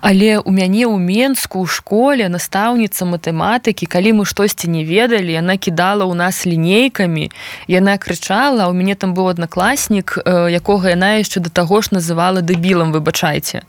Але 0.00 0.38
у 0.38 0.50
мяне 0.50 0.86
ў 0.86 0.96
менску 0.98 1.62
ў 1.62 1.66
школе 1.68 2.28
настаўніца 2.28 3.04
матэматыкі 3.04 3.86
калі 3.86 4.20
мы 4.20 4.24
штосьці 4.24 4.70
не 4.70 4.84
ведалі 4.84 5.32
яна 5.32 5.56
кідала 5.56 6.04
ў 6.08 6.14
нас 6.14 6.46
лінейкамі. 6.46 7.30
Яна 7.68 7.98
крычала 7.98 8.68
у 8.68 8.72
мяне 8.72 8.94
там 8.94 9.14
быў 9.14 9.30
аднакласнік 9.34 10.18
якога 10.26 10.96
яна 10.96 11.20
яшчэ 11.20 11.40
да 11.40 11.50
таго 11.50 11.82
ж 11.82 11.94
называла 11.94 12.40
дэбілам 12.40 12.92
выбачайце 12.92 13.62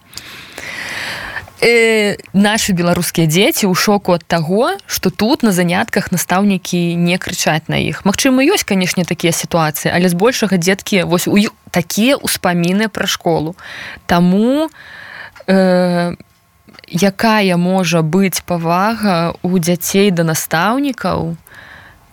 э, 1.62 2.17
наши 2.34 2.74
беларускія 2.74 3.28
дзеці 3.30 3.69
ў 3.69 3.76
шоку 3.78 4.17
ад 4.17 4.26
таго 4.26 4.76
что 4.86 5.10
тут 5.10 5.43
на 5.43 5.52
занятках 5.52 6.12
настаўнікі 6.12 6.95
не 6.97 7.17
крычаць 7.17 7.69
на 7.69 7.78
іх. 7.78 8.04
Мачыма 8.06 8.41
ёсць 8.41 8.65
канешне 8.65 9.06
такія 9.06 9.32
сітуацыі 9.32 9.93
але 9.93 10.10
збольшага 10.10 10.58
дзеткі 10.58 11.06
вось 11.06 11.30
у 11.30 11.38
такія 11.71 12.17
ўспаміны 12.17 12.89
пра 12.89 13.08
школу. 13.08 13.56
Таму 14.10 14.67
э, 15.47 16.15
якая 16.91 17.56
можа 17.58 18.02
быць 18.02 18.41
павага 18.41 19.38
у 19.45 19.56
дзяцей 19.62 20.12
да 20.12 20.26
настаўнікаў 20.26 21.38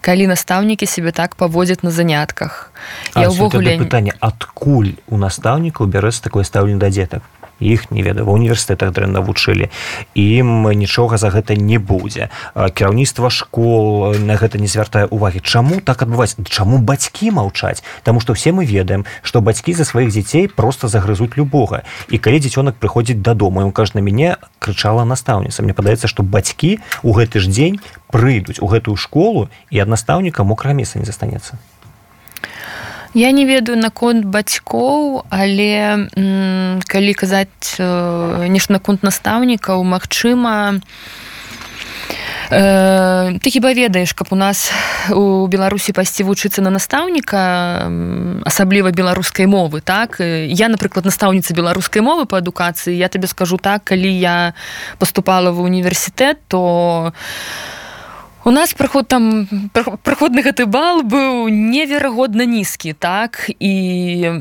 калі 0.01 0.25
настаўнікі 0.31 0.87
себе 0.87 1.11
так 1.11 1.35
паводзяць 1.35 1.83
на 1.83 1.91
занятках? 1.91 2.71
Я 3.17 3.33
ўвогуле 3.33 3.81
пытанне 3.81 4.15
адкуль 4.21 4.95
у 5.09 5.19
настаўнікаў 5.19 5.91
бярэцца 5.91 6.23
такое 6.23 6.45
стаўленне 6.45 6.79
да 6.79 6.93
дзетак 6.93 7.25
іх 7.61 7.91
не 7.91 8.03
ведаю 8.03 8.27
ва 8.27 8.33
універсітэтах 8.33 8.93
дрэнна 8.93 9.21
вучылі. 9.21 9.71
Ім 10.15 10.69
нічога 10.71 11.19
за 11.19 11.31
гэта 11.31 11.57
не 11.57 11.79
будзе. 11.79 12.31
Кіраўніцтва 12.55 13.31
школ 13.31 14.15
на 14.19 14.37
гэта 14.37 14.59
не 14.59 14.67
звяртае 14.67 15.07
увагі. 15.07 15.41
Чаму 15.41 15.81
так 15.81 16.03
адбываць 16.03 16.37
чаму 16.49 16.79
бацькі 16.79 17.31
маўчаць? 17.31 17.83
Таму 18.03 18.21
што 18.21 18.33
все 18.33 18.53
мы 18.53 18.65
ведаем 18.65 19.05
што 19.23 19.41
бацькі 19.41 19.75
за 19.75 19.85
сваіх 19.85 20.11
дзяцей 20.11 20.49
просто 20.49 20.89
загрызуць 20.89 21.37
любога. 21.37 21.83
І 22.09 22.19
калі 22.19 22.41
дзіцёнак 22.41 22.79
прыходзіць 22.79 23.23
дадому 23.23 23.63
ён 23.63 23.73
кажа 23.73 23.99
на 23.99 24.01
мяне 24.01 24.37
крычала 24.59 25.05
настаўніца. 25.05 25.63
Мне 25.63 25.75
падаецца 25.75 26.07
што 26.07 26.23
бацькі 26.23 26.79
у 27.03 27.13
гэты 27.13 27.41
ж 27.41 27.49
дзень 27.49 27.81
прыйдуць 28.11 28.61
у 28.61 28.67
гэтую 28.67 28.97
школу 28.97 29.49
і 29.71 29.79
ад 29.79 29.89
настаўніка 29.89 30.45
мокрае 30.45 30.75
месца 30.75 30.99
не 30.99 31.05
застанецца 31.05 31.59
Я 33.15 33.33
не 33.33 33.45
ведаю 33.45 33.79
наконт 33.79 34.25
бацькоў, 34.25 35.25
але 35.31 36.09
м, 36.17 36.81
калі 36.87 37.13
казаць 37.15 37.77
э, 37.79 38.47
нешта 38.49 38.77
наконт 38.77 39.03
настаўнікаў, 39.03 39.85
магчыма, 39.85 40.81
Э, 42.51 43.37
ты 43.45 43.51
хіба 43.51 43.73
ведаеш 43.73 44.13
каб 44.13 44.29
у 44.31 44.37
нас 44.37 44.73
у 45.13 45.47
беларусі 45.47 45.93
пайсці 45.93 46.25
вучыцца 46.25 46.65
на 46.65 46.73
настаўніка 46.73 47.93
асабліва 48.49 48.89
беларускай 48.91 49.45
мовы 49.45 49.85
так? 49.85 50.17
Я 50.21 50.73
напрыклад 50.73 51.05
настаўніца 51.05 51.53
беларускай 51.53 52.01
мовы 52.01 52.25
по 52.25 52.41
адукацыі. 52.41 52.97
Я 52.97 53.09
табе 53.09 53.29
скажу 53.29 53.59
так 53.61 53.85
калі 53.85 54.09
я 54.09 54.55
поступала 54.99 55.51
в 55.51 55.61
універсітэт 55.61 56.41
то 56.49 57.13
у 58.49 58.51
нас 58.51 58.73
праход 58.73 59.09
там 59.09 59.47
праходны 59.77 60.41
гэты 60.41 60.65
бал 60.65 61.05
быў 61.05 61.53
неверагодна 61.53 62.49
нізкі 62.49 62.97
так? 62.97 63.45
І 63.61 64.41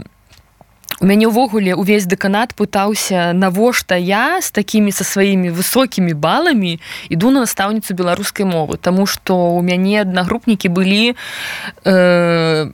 у 1.01 1.05
мяне 1.05 1.27
ўвогуле 1.27 1.75
увесь 1.75 2.07
дэканат 2.07 2.55
пытаўся 2.55 3.35
навошта 3.35 3.99
я 3.99 4.39
з 4.39 4.55
такімі 4.55 4.95
са 4.95 5.03
сваімі 5.03 5.51
высокімі 5.51 6.15
баламі 6.15 6.79
іду 7.11 7.35
на 7.35 7.43
настаўніцу 7.43 7.99
беларускай 7.99 8.47
мовы. 8.47 8.79
Таму 8.79 9.11
што 9.11 9.35
у 9.35 9.59
мяне 9.59 9.99
аднагрупнікі 10.07 10.71
былі 10.71 11.11
э, 11.83 12.71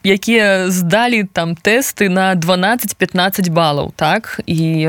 якія 0.00 0.72
здалі 0.72 1.28
там 1.28 1.52
тэсты 1.52 2.08
на 2.08 2.32
12-15 2.32 3.52
балаў 3.52 3.92
так? 3.92 4.40
І 4.48 4.88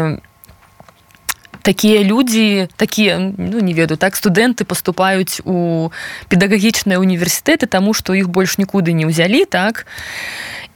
такія 1.62 2.04
людзі 2.04 2.68
такія 2.76 3.18
ну 3.38 3.60
не 3.60 3.74
ведаю 3.74 3.98
так 3.98 4.16
студэнты 4.16 4.66
поступаюць 4.66 5.42
у 5.46 5.90
педагагічныя 6.28 7.00
універсітэты 7.00 7.68
таму 7.68 7.94
што 7.94 8.14
іх 8.14 8.30
больш 8.30 8.58
нікуды 8.58 8.94
не 8.94 9.06
ўзялі 9.06 9.46
так? 9.46 9.86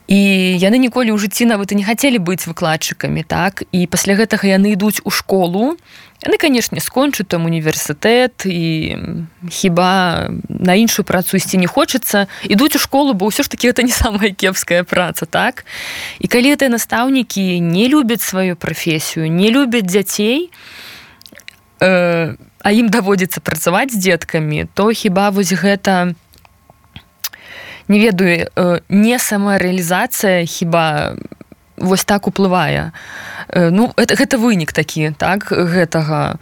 І 0.06 0.18
яны 0.62 0.78
ніколі 0.78 1.10
ў 1.10 1.18
жыцці 1.18 1.50
нават 1.50 1.74
і 1.74 1.82
не 1.82 1.84
хацелі 1.84 2.22
быць 2.22 2.46
выкладчыкамі 2.46 3.26
так? 3.26 3.66
І 3.74 3.90
пасля 3.90 4.14
гэтага 4.14 4.46
яны 4.46 4.78
ідуць 4.78 5.02
у 5.02 5.10
школу 5.10 5.74
яны 6.24 6.36
канешне 6.38 6.80
скончуць 6.80 7.28
там 7.28 7.44
універсітэт 7.44 8.46
і 8.46 8.96
хіба 9.50 10.28
на 10.48 10.74
іншую 10.74 11.04
працу 11.04 11.36
ісці 11.36 11.58
не 11.58 11.66
хочацца 11.66 12.26
ідуць 12.44 12.76
у 12.76 12.78
школу 12.78 13.12
бо 13.14 13.26
ўсё 13.28 13.42
ж 13.42 13.50
таки 13.50 13.68
это 13.68 13.82
не 13.82 13.92
самая 13.92 14.32
кепская 14.32 14.84
праца 14.84 15.26
так? 15.26 15.64
І 16.18 16.28
калі 16.28 16.54
это 16.54 16.68
настаўнікі 16.68 17.60
не 17.60 17.88
любяць 17.88 18.22
сваю 18.22 18.56
прафесію 18.56 19.30
не 19.30 19.50
любяць 19.50 19.86
дзяцей 19.86 20.50
э, 21.80 22.36
а 22.36 22.68
ім 22.72 22.88
даводзіцца 22.88 23.40
працаваць 23.40 23.92
з 23.92 24.00
дзеткамі 24.00 24.66
то 24.74 24.90
хіба 24.90 25.30
вось 25.30 25.52
гэта 25.52 26.04
не 26.06 26.14
не 27.88 28.00
ведаю 28.00 28.50
э, 28.54 28.80
не 28.88 29.18
самарэалізацыя 29.18 30.46
хіба 30.46 31.14
вось 31.76 32.04
так 32.04 32.26
уплывае. 32.26 32.92
Э, 33.48 33.70
ну 33.70 33.92
это 33.96 34.16
гэта 34.16 34.38
вынік 34.38 34.72
такі 34.72 35.14
так 35.18 35.52
гэтага. 35.52 36.38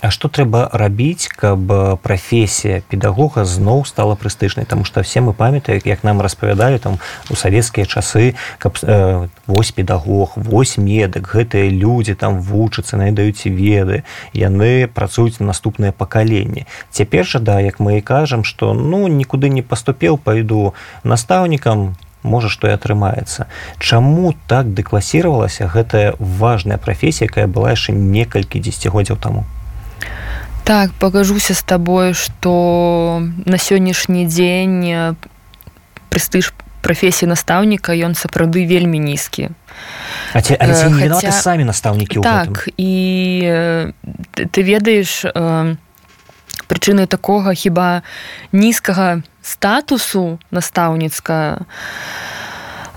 А 0.00 0.08
што 0.08 0.32
трэба 0.32 0.70
рабіць, 0.72 1.28
каб 1.28 1.68
прафесія 2.00 2.80
педагога 2.88 3.44
зноў 3.44 3.84
стала 3.84 4.16
прэстыжнай, 4.16 4.64
Таму 4.64 4.84
што 4.88 5.04
все 5.04 5.20
мы 5.20 5.34
памятаем, 5.36 5.80
як 5.84 6.04
нам 6.04 6.24
распавядалі 6.24 6.78
там 6.78 6.98
у 7.28 7.36
савецкія 7.36 7.84
часы, 7.84 8.34
каб 8.58 8.80
э, 8.82 9.28
вось 9.46 9.72
педагог, 9.72 10.32
вось 10.36 10.78
медык, 10.78 11.28
гэтыя 11.28 11.68
людзі 11.68 12.14
там 12.14 12.40
вучацца, 12.40 12.96
найдаюць 12.96 13.44
веды, 13.44 14.04
яны 14.32 14.88
працуюць 14.88 15.40
на 15.40 15.52
наступнае 15.52 15.92
пакаленне. 15.92 16.64
Цяпер 16.90 17.26
жа 17.26 17.38
да, 17.38 17.60
як 17.60 17.76
мы 17.76 17.98
і 17.98 18.00
кажам, 18.00 18.44
што 18.44 18.72
ну 18.72 19.04
нікуды 19.08 19.52
не 19.52 19.60
паступеў, 19.60 20.16
пайду 20.16 20.72
настаўнікам, 21.04 21.92
можа 22.22 22.48
што 22.48 22.68
і 22.68 22.76
атрымаецца. 22.76 23.46
Чаму 23.78 24.34
так 24.46 24.74
дэкласіравалася 24.74 25.66
гэтая 25.66 26.14
важная 26.18 26.78
прафесія 26.78 27.28
якая 27.30 27.46
была 27.46 27.72
яшчэ 27.72 27.92
некалькі 27.92 28.60
дзесяцігоддзяў 28.60 29.16
таму? 29.16 29.44
Так 30.64 30.92
пагажуся 30.92 31.54
з 31.54 31.62
табой 31.62 32.12
что 32.14 33.22
на 33.46 33.58
сённяшні 33.58 34.26
дзень 34.26 35.16
прэстыж 36.10 36.52
прафесіі 36.80 37.28
настаўніка 37.28 37.92
ён 37.92 38.14
сапраўды 38.16 38.66
вельмі 38.66 38.98
нізкі. 38.98 39.50
А 40.32 40.40
ці, 40.40 40.56
але 40.60 40.74
ці 40.74 40.88
не 40.92 41.08
вінаваты 41.08 41.32
самі 41.32 41.64
настаўнікі 41.64 42.20
так 42.20 42.68
і 42.76 42.92
ты, 44.34 44.46
ты 44.46 44.60
ведаеш 44.62 45.24
прычынай 46.68 47.06
такога 47.06 47.54
хіба 47.54 48.02
нізкага 48.52 49.22
статусу 49.42 50.38
настаўніцка 50.50 51.66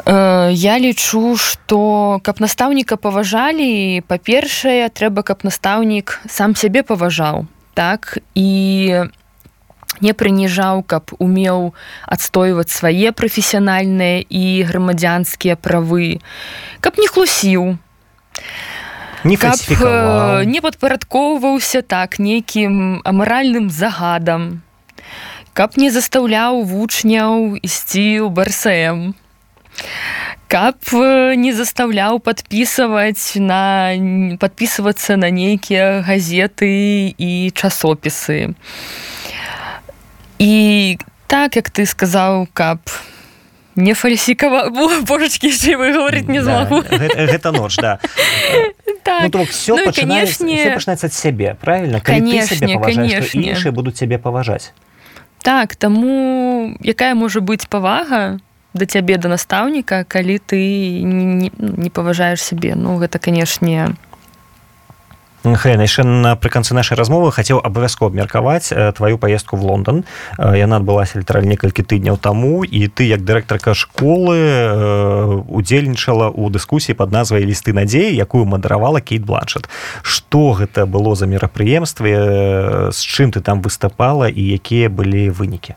я 0.05 0.75
лічу 0.79 1.37
што 1.37 2.19
каб 2.23 2.41
настаўніка 2.43 2.97
паважалі 2.97 4.01
па-першае 4.07 4.89
трэба 4.89 5.23
каб 5.23 5.45
настаўнік 5.47 6.19
сам 6.27 6.55
сябе 6.55 6.83
паважаў 6.83 7.45
так? 7.73 8.17
І 8.35 9.09
не 10.01 10.13
прыніжаў 10.13 10.83
каб 10.83 11.13
умеў 11.19 11.71
адстойваць 12.09 12.73
свае 12.73 13.13
прафесіянальныя 13.13 14.25
і 14.27 14.43
грамадзянскія 14.67 15.55
правы 15.55 16.19
каб 16.81 16.97
не 16.97 17.07
хлусіў 17.07 17.77
не 19.23 19.37
каб 19.37 19.55
не 20.49 20.59
падпарадкоўваўся 20.65 21.85
так 21.85 22.19
нейкім 22.19 22.99
амаральным 23.05 23.69
загадам 23.69 24.65
каб 25.53 25.77
не 25.77 25.89
застаўляў 25.93 26.63
вучняў 26.65 27.57
ісці 27.61 28.25
ў 28.25 28.29
барсэм. 28.33 29.13
Каб 30.49 30.77
не 31.37 31.53
застаўляў 31.53 32.19
падпісваць 32.21 33.37
на 33.41 33.93
падпісвацца 34.37 35.17
на 35.17 35.29
нейкія 35.33 36.05
газеты 36.05 37.13
і 37.17 37.31
часопісы. 37.53 38.53
І 40.37 40.53
так 41.27 41.55
як 41.55 41.69
ты 41.69 41.85
сказаў 41.85 42.45
каб 42.53 42.81
не 43.75 43.93
фальсікава 43.93 44.69
божачкі 45.07 45.49
вы 45.77 45.93
говорить 45.93 46.29
не 46.29 46.43
змагу. 46.43 46.83
да, 46.83 46.97
гэта, 46.97 47.25
гэта 47.25 47.51
ноч 47.51 47.77
да. 47.77 47.99
Так. 49.03 49.33
ну, 49.33 49.43
все 49.43 49.75
ну, 49.75 49.83
пачынаецца 49.83 51.07
ад 51.07 51.13
сябе 51.13 51.57
правильно? 51.59 51.99
Конечно 51.99 52.55
іншыя 52.55 53.71
будуць 53.71 53.97
цябе 53.97 54.17
паважаць 54.17 54.71
так 55.43 55.75
таму 55.75 56.73
якая 56.81 57.13
можа 57.19 57.43
быць 57.43 57.67
павага 57.67 58.39
да 58.73 58.85
цябе 58.87 59.19
да 59.19 59.29
настаўніка 59.29 60.07
калі 60.07 60.39
ты 60.39 60.59
не, 61.03 61.51
не 61.59 61.89
паважаеш 61.91 62.41
сябе? 62.41 62.73
Ну 62.79 62.97
гэта 62.97 63.19
канешне 63.19 63.93
Хрен, 65.43 65.81
яшчэ 65.83 66.07
напрыканцы 66.07 66.71
нашай 66.71 66.95
размовы 66.95 67.27
хацеў 67.35 67.59
абавязкова 67.59 68.07
абмеркаваць 68.07 68.71
тваю 68.71 69.19
паездку 69.19 69.59
в 69.59 69.67
Лондон. 69.67 70.05
Яна 70.39 70.79
адбылася 70.79 71.19
літараль 71.19 71.43
некалькі 71.43 71.83
тыдняў 71.83 72.15
таму 72.15 72.63
і 72.63 72.87
ты 72.87 73.11
як 73.11 73.27
дырэктарка 73.27 73.75
школы 73.75 74.39
удзельнічала 75.51 76.31
ў 76.31 76.47
дыскусіі 76.47 76.95
под 76.95 77.11
назвай 77.11 77.43
лісты 77.43 77.75
надзеі 77.75 78.15
якую 78.15 78.47
мадаравала 78.47 79.03
кейт 79.03 79.27
бланшет 79.27 79.67
что 79.99 80.55
гэта 80.55 80.87
было 80.87 81.11
за 81.19 81.27
мерапрыемстве 81.27 82.95
з 82.95 82.99
чым 83.03 83.35
ты 83.35 83.43
там 83.43 83.59
выступала 83.59 84.31
і 84.31 84.39
якія 84.39 84.87
былі 84.87 85.27
вынікі 85.27 85.75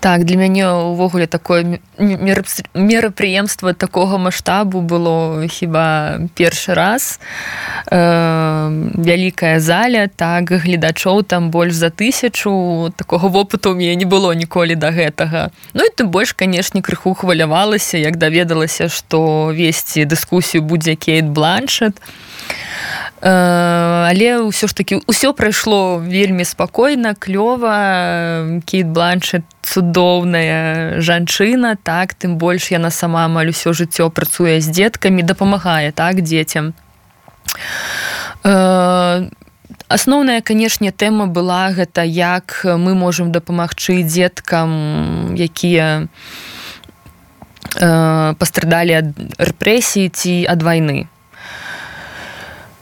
так 0.00 0.24
для 0.24 0.36
мяне 0.36 0.68
увогуле 0.68 1.26
такое 1.26 1.80
мерапрыемства 1.98 3.74
такога 3.74 4.18
маштабу 4.18 4.80
было 4.80 5.48
хіба 5.48 6.18
першы 6.34 6.74
раз. 6.74 7.20
Э, 7.90 8.68
вялікая 8.94 9.60
заля 9.60 10.08
так 10.08 10.50
гледачоў 10.50 11.22
там 11.22 11.50
больш 11.50 11.74
за 11.74 11.90
тысячу. 11.90 12.92
Такога 12.96 13.28
вопыту 13.28 13.70
у 13.70 13.74
мяне 13.74 13.96
не 13.96 14.04
было 14.04 14.32
ніколі 14.32 14.74
да 14.74 14.90
гэтага. 14.90 15.50
Ну 15.74 15.84
і 15.84 15.90
ты 15.90 16.04
больш 16.04 16.32
канешне 16.32 16.82
крыху 16.82 17.14
хвалявалася 17.14 17.98
як 17.98 18.16
даведалася 18.16 18.88
што 18.88 19.52
весці 19.52 20.04
дыскусію 20.04 20.62
будзе 20.62 20.94
кейт 20.94 21.26
бланшет 21.26 21.96
Э, 21.96 22.25
але 23.20 24.44
ўсё 24.44 24.68
ж 24.68 24.72
таки 24.76 25.00
ўсё 25.08 25.32
прайшло 25.32 25.98
вельмі 25.98 26.44
спакойна 26.44 27.16
клёва. 27.16 28.60
Кейт 28.68 28.92
бланшет 28.92 29.42
цудоўная 29.64 31.00
жанчына 31.00 31.76
так 31.80 32.14
тым 32.14 32.36
больш 32.36 32.70
яна 32.70 32.90
сама 32.90 33.24
амаль 33.24 33.50
усё 33.56 33.72
жыццё 33.72 34.10
працуе 34.12 34.60
з 34.60 34.68
дзеткамі 34.68 35.24
дапамагае 35.24 35.92
так 35.96 36.20
дзецям. 36.20 36.74
Э, 38.44 39.26
асноўная 39.88 40.40
канешне 40.42 40.92
тэма 40.92 41.26
была 41.26 41.72
гэта 41.72 42.04
як 42.04 42.62
мы 42.64 42.94
можемм 42.94 43.32
дапамагчы 43.32 44.04
дзеткам 44.04 45.34
якія 45.34 46.06
э, 47.80 48.34
пастрадалі 48.38 48.92
ад 48.92 49.08
рэпрэсіі 49.40 50.12
ці 50.12 50.44
ад 50.46 50.62
вайны 50.62 51.08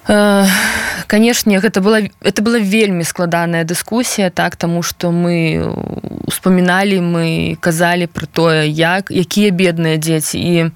канешне 0.07 1.61
гэта 1.61 1.81
была 1.81 2.01
это 2.21 2.43
была 2.43 2.59
вельмі 2.59 3.05
складаная 3.05 3.65
дыскусія 3.65 4.31
так 4.31 4.57
таму 4.57 4.83
што 4.83 5.11
мы 5.11 5.65
успаміналі 6.27 7.01
мы 7.01 7.57
казалі 7.61 8.07
про 8.07 8.27
тое 8.27 8.69
як 8.69 9.11
якія 9.11 9.51
бедныя 9.51 9.97
дзеці 9.97 10.37
і 10.39 10.71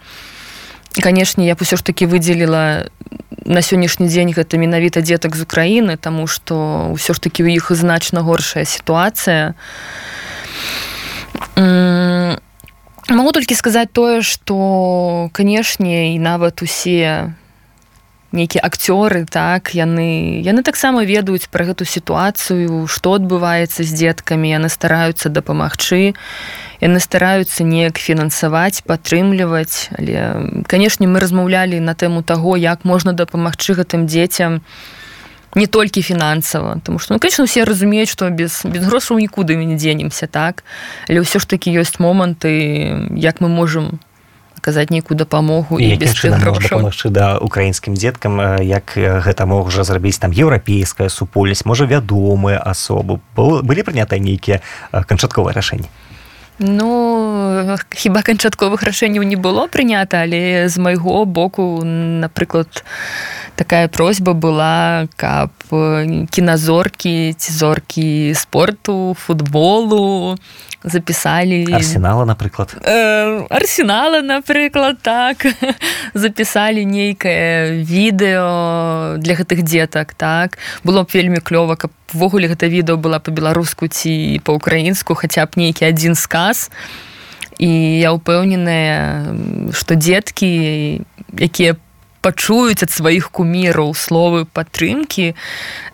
канешне 1.02 1.46
я 1.46 1.54
б 1.54 1.60
усё 1.60 1.76
ж 1.76 1.84
таки 1.84 2.06
выдзеліла 2.06 2.88
на 3.44 3.60
сённяшні 3.60 4.08
дзень 4.08 4.32
гэта 4.32 4.56
менавіта 4.56 5.00
дзетак 5.00 5.36
з 5.36 5.44
Украіны 5.44 5.96
таму 5.96 6.26
што 6.26 6.92
ўсё 6.96 7.12
ж 7.12 7.20
таки 7.20 7.44
у 7.44 7.48
іх 7.48 7.72
значна 7.72 8.20
горшая 8.20 8.64
сітуацыя 8.64 9.52
могу 13.12 13.32
толькі 13.32 13.54
сказаць 13.54 13.92
тое 13.92 14.22
што 14.22 15.28
канешне 15.32 16.14
і 16.14 16.18
нават 16.18 16.62
усе 16.62 17.32
нейкія 18.32 18.60
акцёры 18.60 19.24
так 19.24 19.72
яны 19.72 20.40
яны 20.44 20.62
таксама 20.62 21.04
ведаюць 21.04 21.48
пра 21.48 21.64
гэту 21.64 21.88
сітуацыю 21.88 22.86
што 22.86 23.16
адбываецца 23.16 23.82
з 23.82 23.90
дзеткамі 23.92 24.52
яны 24.52 24.68
стараюцца 24.68 25.32
дапамагчы 25.32 26.14
яны 26.80 27.00
стараюцца 27.00 27.64
неяк 27.64 27.98
фінансаваць 27.98 28.82
падтрымліваць. 28.86 29.90
Але 29.98 30.62
канешне 30.66 31.06
мы 31.06 31.20
размаўлялі 31.20 31.80
на 31.80 31.94
тэму 31.94 32.22
таго 32.22 32.56
як 32.56 32.84
можна 32.84 33.12
дапамагчы 33.12 33.74
гэтым 33.74 34.06
дзецям 34.06 34.62
не 35.54 35.66
толькі 35.66 36.02
фінансава. 36.02 36.80
Тому 36.84 36.98
что 36.98 37.14
ну 37.14 37.20
конечно 37.20 37.44
усе 37.44 37.64
разумеюць 37.64 38.10
што 38.10 38.30
без 38.30 38.62
без 38.64 38.84
грошаў 38.86 39.18
нікуды 39.18 39.56
мы 39.56 39.64
не 39.64 39.76
дзенемся 39.76 40.26
так. 40.26 40.62
Але 41.08 41.24
ўсё 41.26 41.42
ж 41.42 41.46
такі 41.46 41.74
ёсць 41.74 41.98
моманты 41.98 43.10
як 43.16 43.40
мы 43.40 43.48
можемм 43.48 43.98
аказаць 44.58 44.90
нейкую 44.90 45.16
дапамогу 45.18 45.78
і 45.78 45.94
дапамагчы 45.96 47.08
да 47.14 47.38
украінскім 47.38 47.94
дзеткам 47.94 48.60
як 48.62 48.98
гэта 48.98 49.46
можа 49.46 49.86
зрабіць 49.86 50.18
там 50.18 50.34
еўрапейская 50.34 51.08
супольнасць 51.08 51.64
можа 51.64 51.86
вядомыя 51.86 52.58
асобы. 52.58 53.22
Былі 53.38 53.82
прынятыя 53.86 54.18
нейкія 54.20 54.60
канчатковыя 54.92 55.54
рашэнні? 55.54 55.88
Ну 56.58 57.78
хіба 57.94 58.22
канчатковых 58.26 58.82
рашэнняў 58.82 59.22
не 59.22 59.38
было 59.38 59.70
прынята, 59.70 60.26
але 60.26 60.66
з 60.66 60.76
майго 60.82 61.24
боку, 61.24 61.84
напрыклад, 61.84 62.82
такая 63.54 63.86
просьба 63.86 64.34
была, 64.34 65.06
каб 65.14 65.54
кіназоркі 66.30 67.34
ці 67.38 67.52
зоркі 67.52 68.34
спорту, 68.34 69.14
футболу, 69.14 70.34
запісалі 70.84 71.66
арсенала 71.74 72.24
напрыклад 72.24 72.76
э, 72.82 73.46
арсенала 73.50 74.22
напрыклад 74.22 74.98
так. 75.02 75.46
Запісалі 76.14 76.84
нейкае 76.86 77.82
відэо 77.82 79.18
для 79.18 79.34
гэтых 79.34 79.62
дзетак 79.62 80.14
так. 80.14 80.58
Было 80.84 81.02
б 81.02 81.10
вельмі 81.12 81.42
клёва 81.42 81.74
каб 81.74 81.90
ввогуле 82.12 82.48
гэта 82.48 82.70
відэо 82.70 82.96
была 82.96 83.18
по-беларуску 83.18 83.88
ці 83.88 84.40
по-украінску 84.44 85.14
хаця 85.14 85.46
б 85.46 85.58
нейкі 85.58 85.84
адзін 85.84 86.14
сказ. 86.14 86.70
І 87.58 87.98
я 87.98 88.14
ўпэўненая 88.14 89.74
што 89.74 89.98
дзеткі 89.98 91.02
якія 91.34 91.74
по 91.74 91.87
пачуюць 92.28 92.84
ад 92.84 92.92
сваіх 92.92 93.32
куміраў 93.32 93.96
словы 93.96 94.44
падтрымкі 94.44 95.32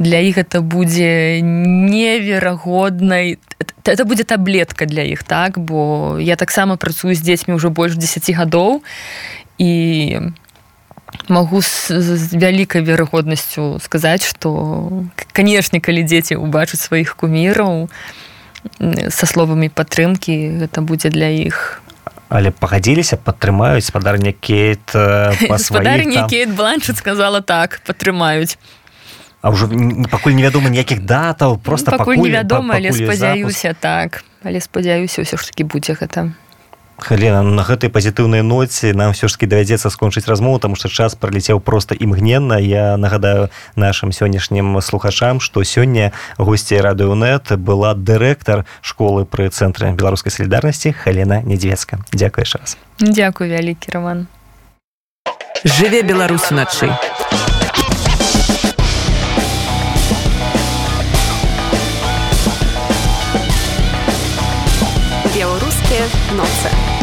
для 0.03 0.18
іх 0.18 0.42
это 0.42 0.66
будзе 0.66 1.38
неверагоднай 1.38 3.38
это 3.87 4.03
будзе 4.03 4.27
таблетка 4.27 4.90
для 4.90 5.07
іх 5.07 5.23
так? 5.23 5.59
Бо 5.59 6.18
я 6.18 6.35
таксама 6.35 6.75
працую 6.75 7.14
з 7.14 7.23
дзецьмі 7.23 7.55
ўжо 7.55 7.70
больш 7.70 7.94
10 7.94 8.35
гадоў 8.35 8.83
і 9.62 9.70
магу 11.29 11.62
з, 11.62 12.03
з 12.03 12.35
вялікай 12.35 12.83
верагоднасцю 12.83 13.79
сказаць 13.79 14.27
што 14.27 14.90
канешне 15.31 15.79
калі 15.79 16.03
дзеці 16.03 16.42
ўбачаць 16.42 16.83
сваіх 16.83 17.14
куміраў 17.14 17.87
са 18.83 19.25
словамі 19.31 19.70
падтрымкі 19.70 20.66
гэта 20.66 20.83
будзе 20.83 21.14
для 21.14 21.31
іх 21.31 21.79
але 22.28 22.50
пагадзіліся 22.50 23.16
падтрымаюць 23.16 23.84
спадарня 23.84 24.32
кейт 24.32 24.94
спадарня 25.58 26.26
кейт 26.28 26.54
бланчыт 26.54 26.98
сказала 26.98 27.40
так 27.40 27.80
падтрымаюць 27.87 28.56
А 29.44 29.52
ўжо 29.52 29.68
пакуль 30.08 30.32
невядома 30.32 30.72
ніякіх 30.72 31.04
датаў 31.04 31.58
просто 31.60 31.92
пакуль 31.92 32.16
невядома 32.16 32.80
але 32.80 32.92
спадзяюся 32.92 33.76
так 33.76 34.24
але 34.40 34.60
спадзяюся 34.60 35.20
ўсё 35.20 35.37
ж 35.37 35.52
таки 35.52 35.68
будзе 35.68 35.92
гэта 35.92 36.32
Халена 36.98 37.42
на 37.42 37.62
гэтай 37.66 37.90
пазітыўнай 37.90 38.42
ноце 38.42 38.94
нам 38.94 39.12
все 39.12 39.28
ж 39.28 39.35
таки 39.35 39.46
давядзецца 39.50 39.90
скончыць 39.90 40.28
размову 40.30 40.59
тому 40.59 40.76
что 40.76 40.88
час 40.88 41.14
пролетеў 41.14 41.61
просто 41.61 41.94
імгненна. 41.94 42.59
Я 42.59 42.96
нагадаю 42.96 43.50
нашим 43.76 44.12
сённяшнім 44.12 44.80
слухачам 44.80 45.40
что 45.40 45.64
сёння 45.64 46.12
госці 46.38 46.78
радыонет 46.78 47.59
была 47.59 47.94
дырэктар 47.94 48.64
школы 48.80 49.26
пры 49.26 49.50
цэнтры 49.50 49.92
беларускай 49.92 50.30
салідарнасці 50.30 50.92
Халена 50.92 51.42
недзвецка 51.42 51.98
Дякуеш 52.12 52.57
раз. 52.57 52.76
Дякую 53.00 53.50
вялікі 53.50 53.90
роман 53.90 54.26
жыве 55.64 56.02
беларусь 56.02 56.50
уначы 56.52 56.92
Беларускія 66.35 66.70
ноцы. 66.70 66.93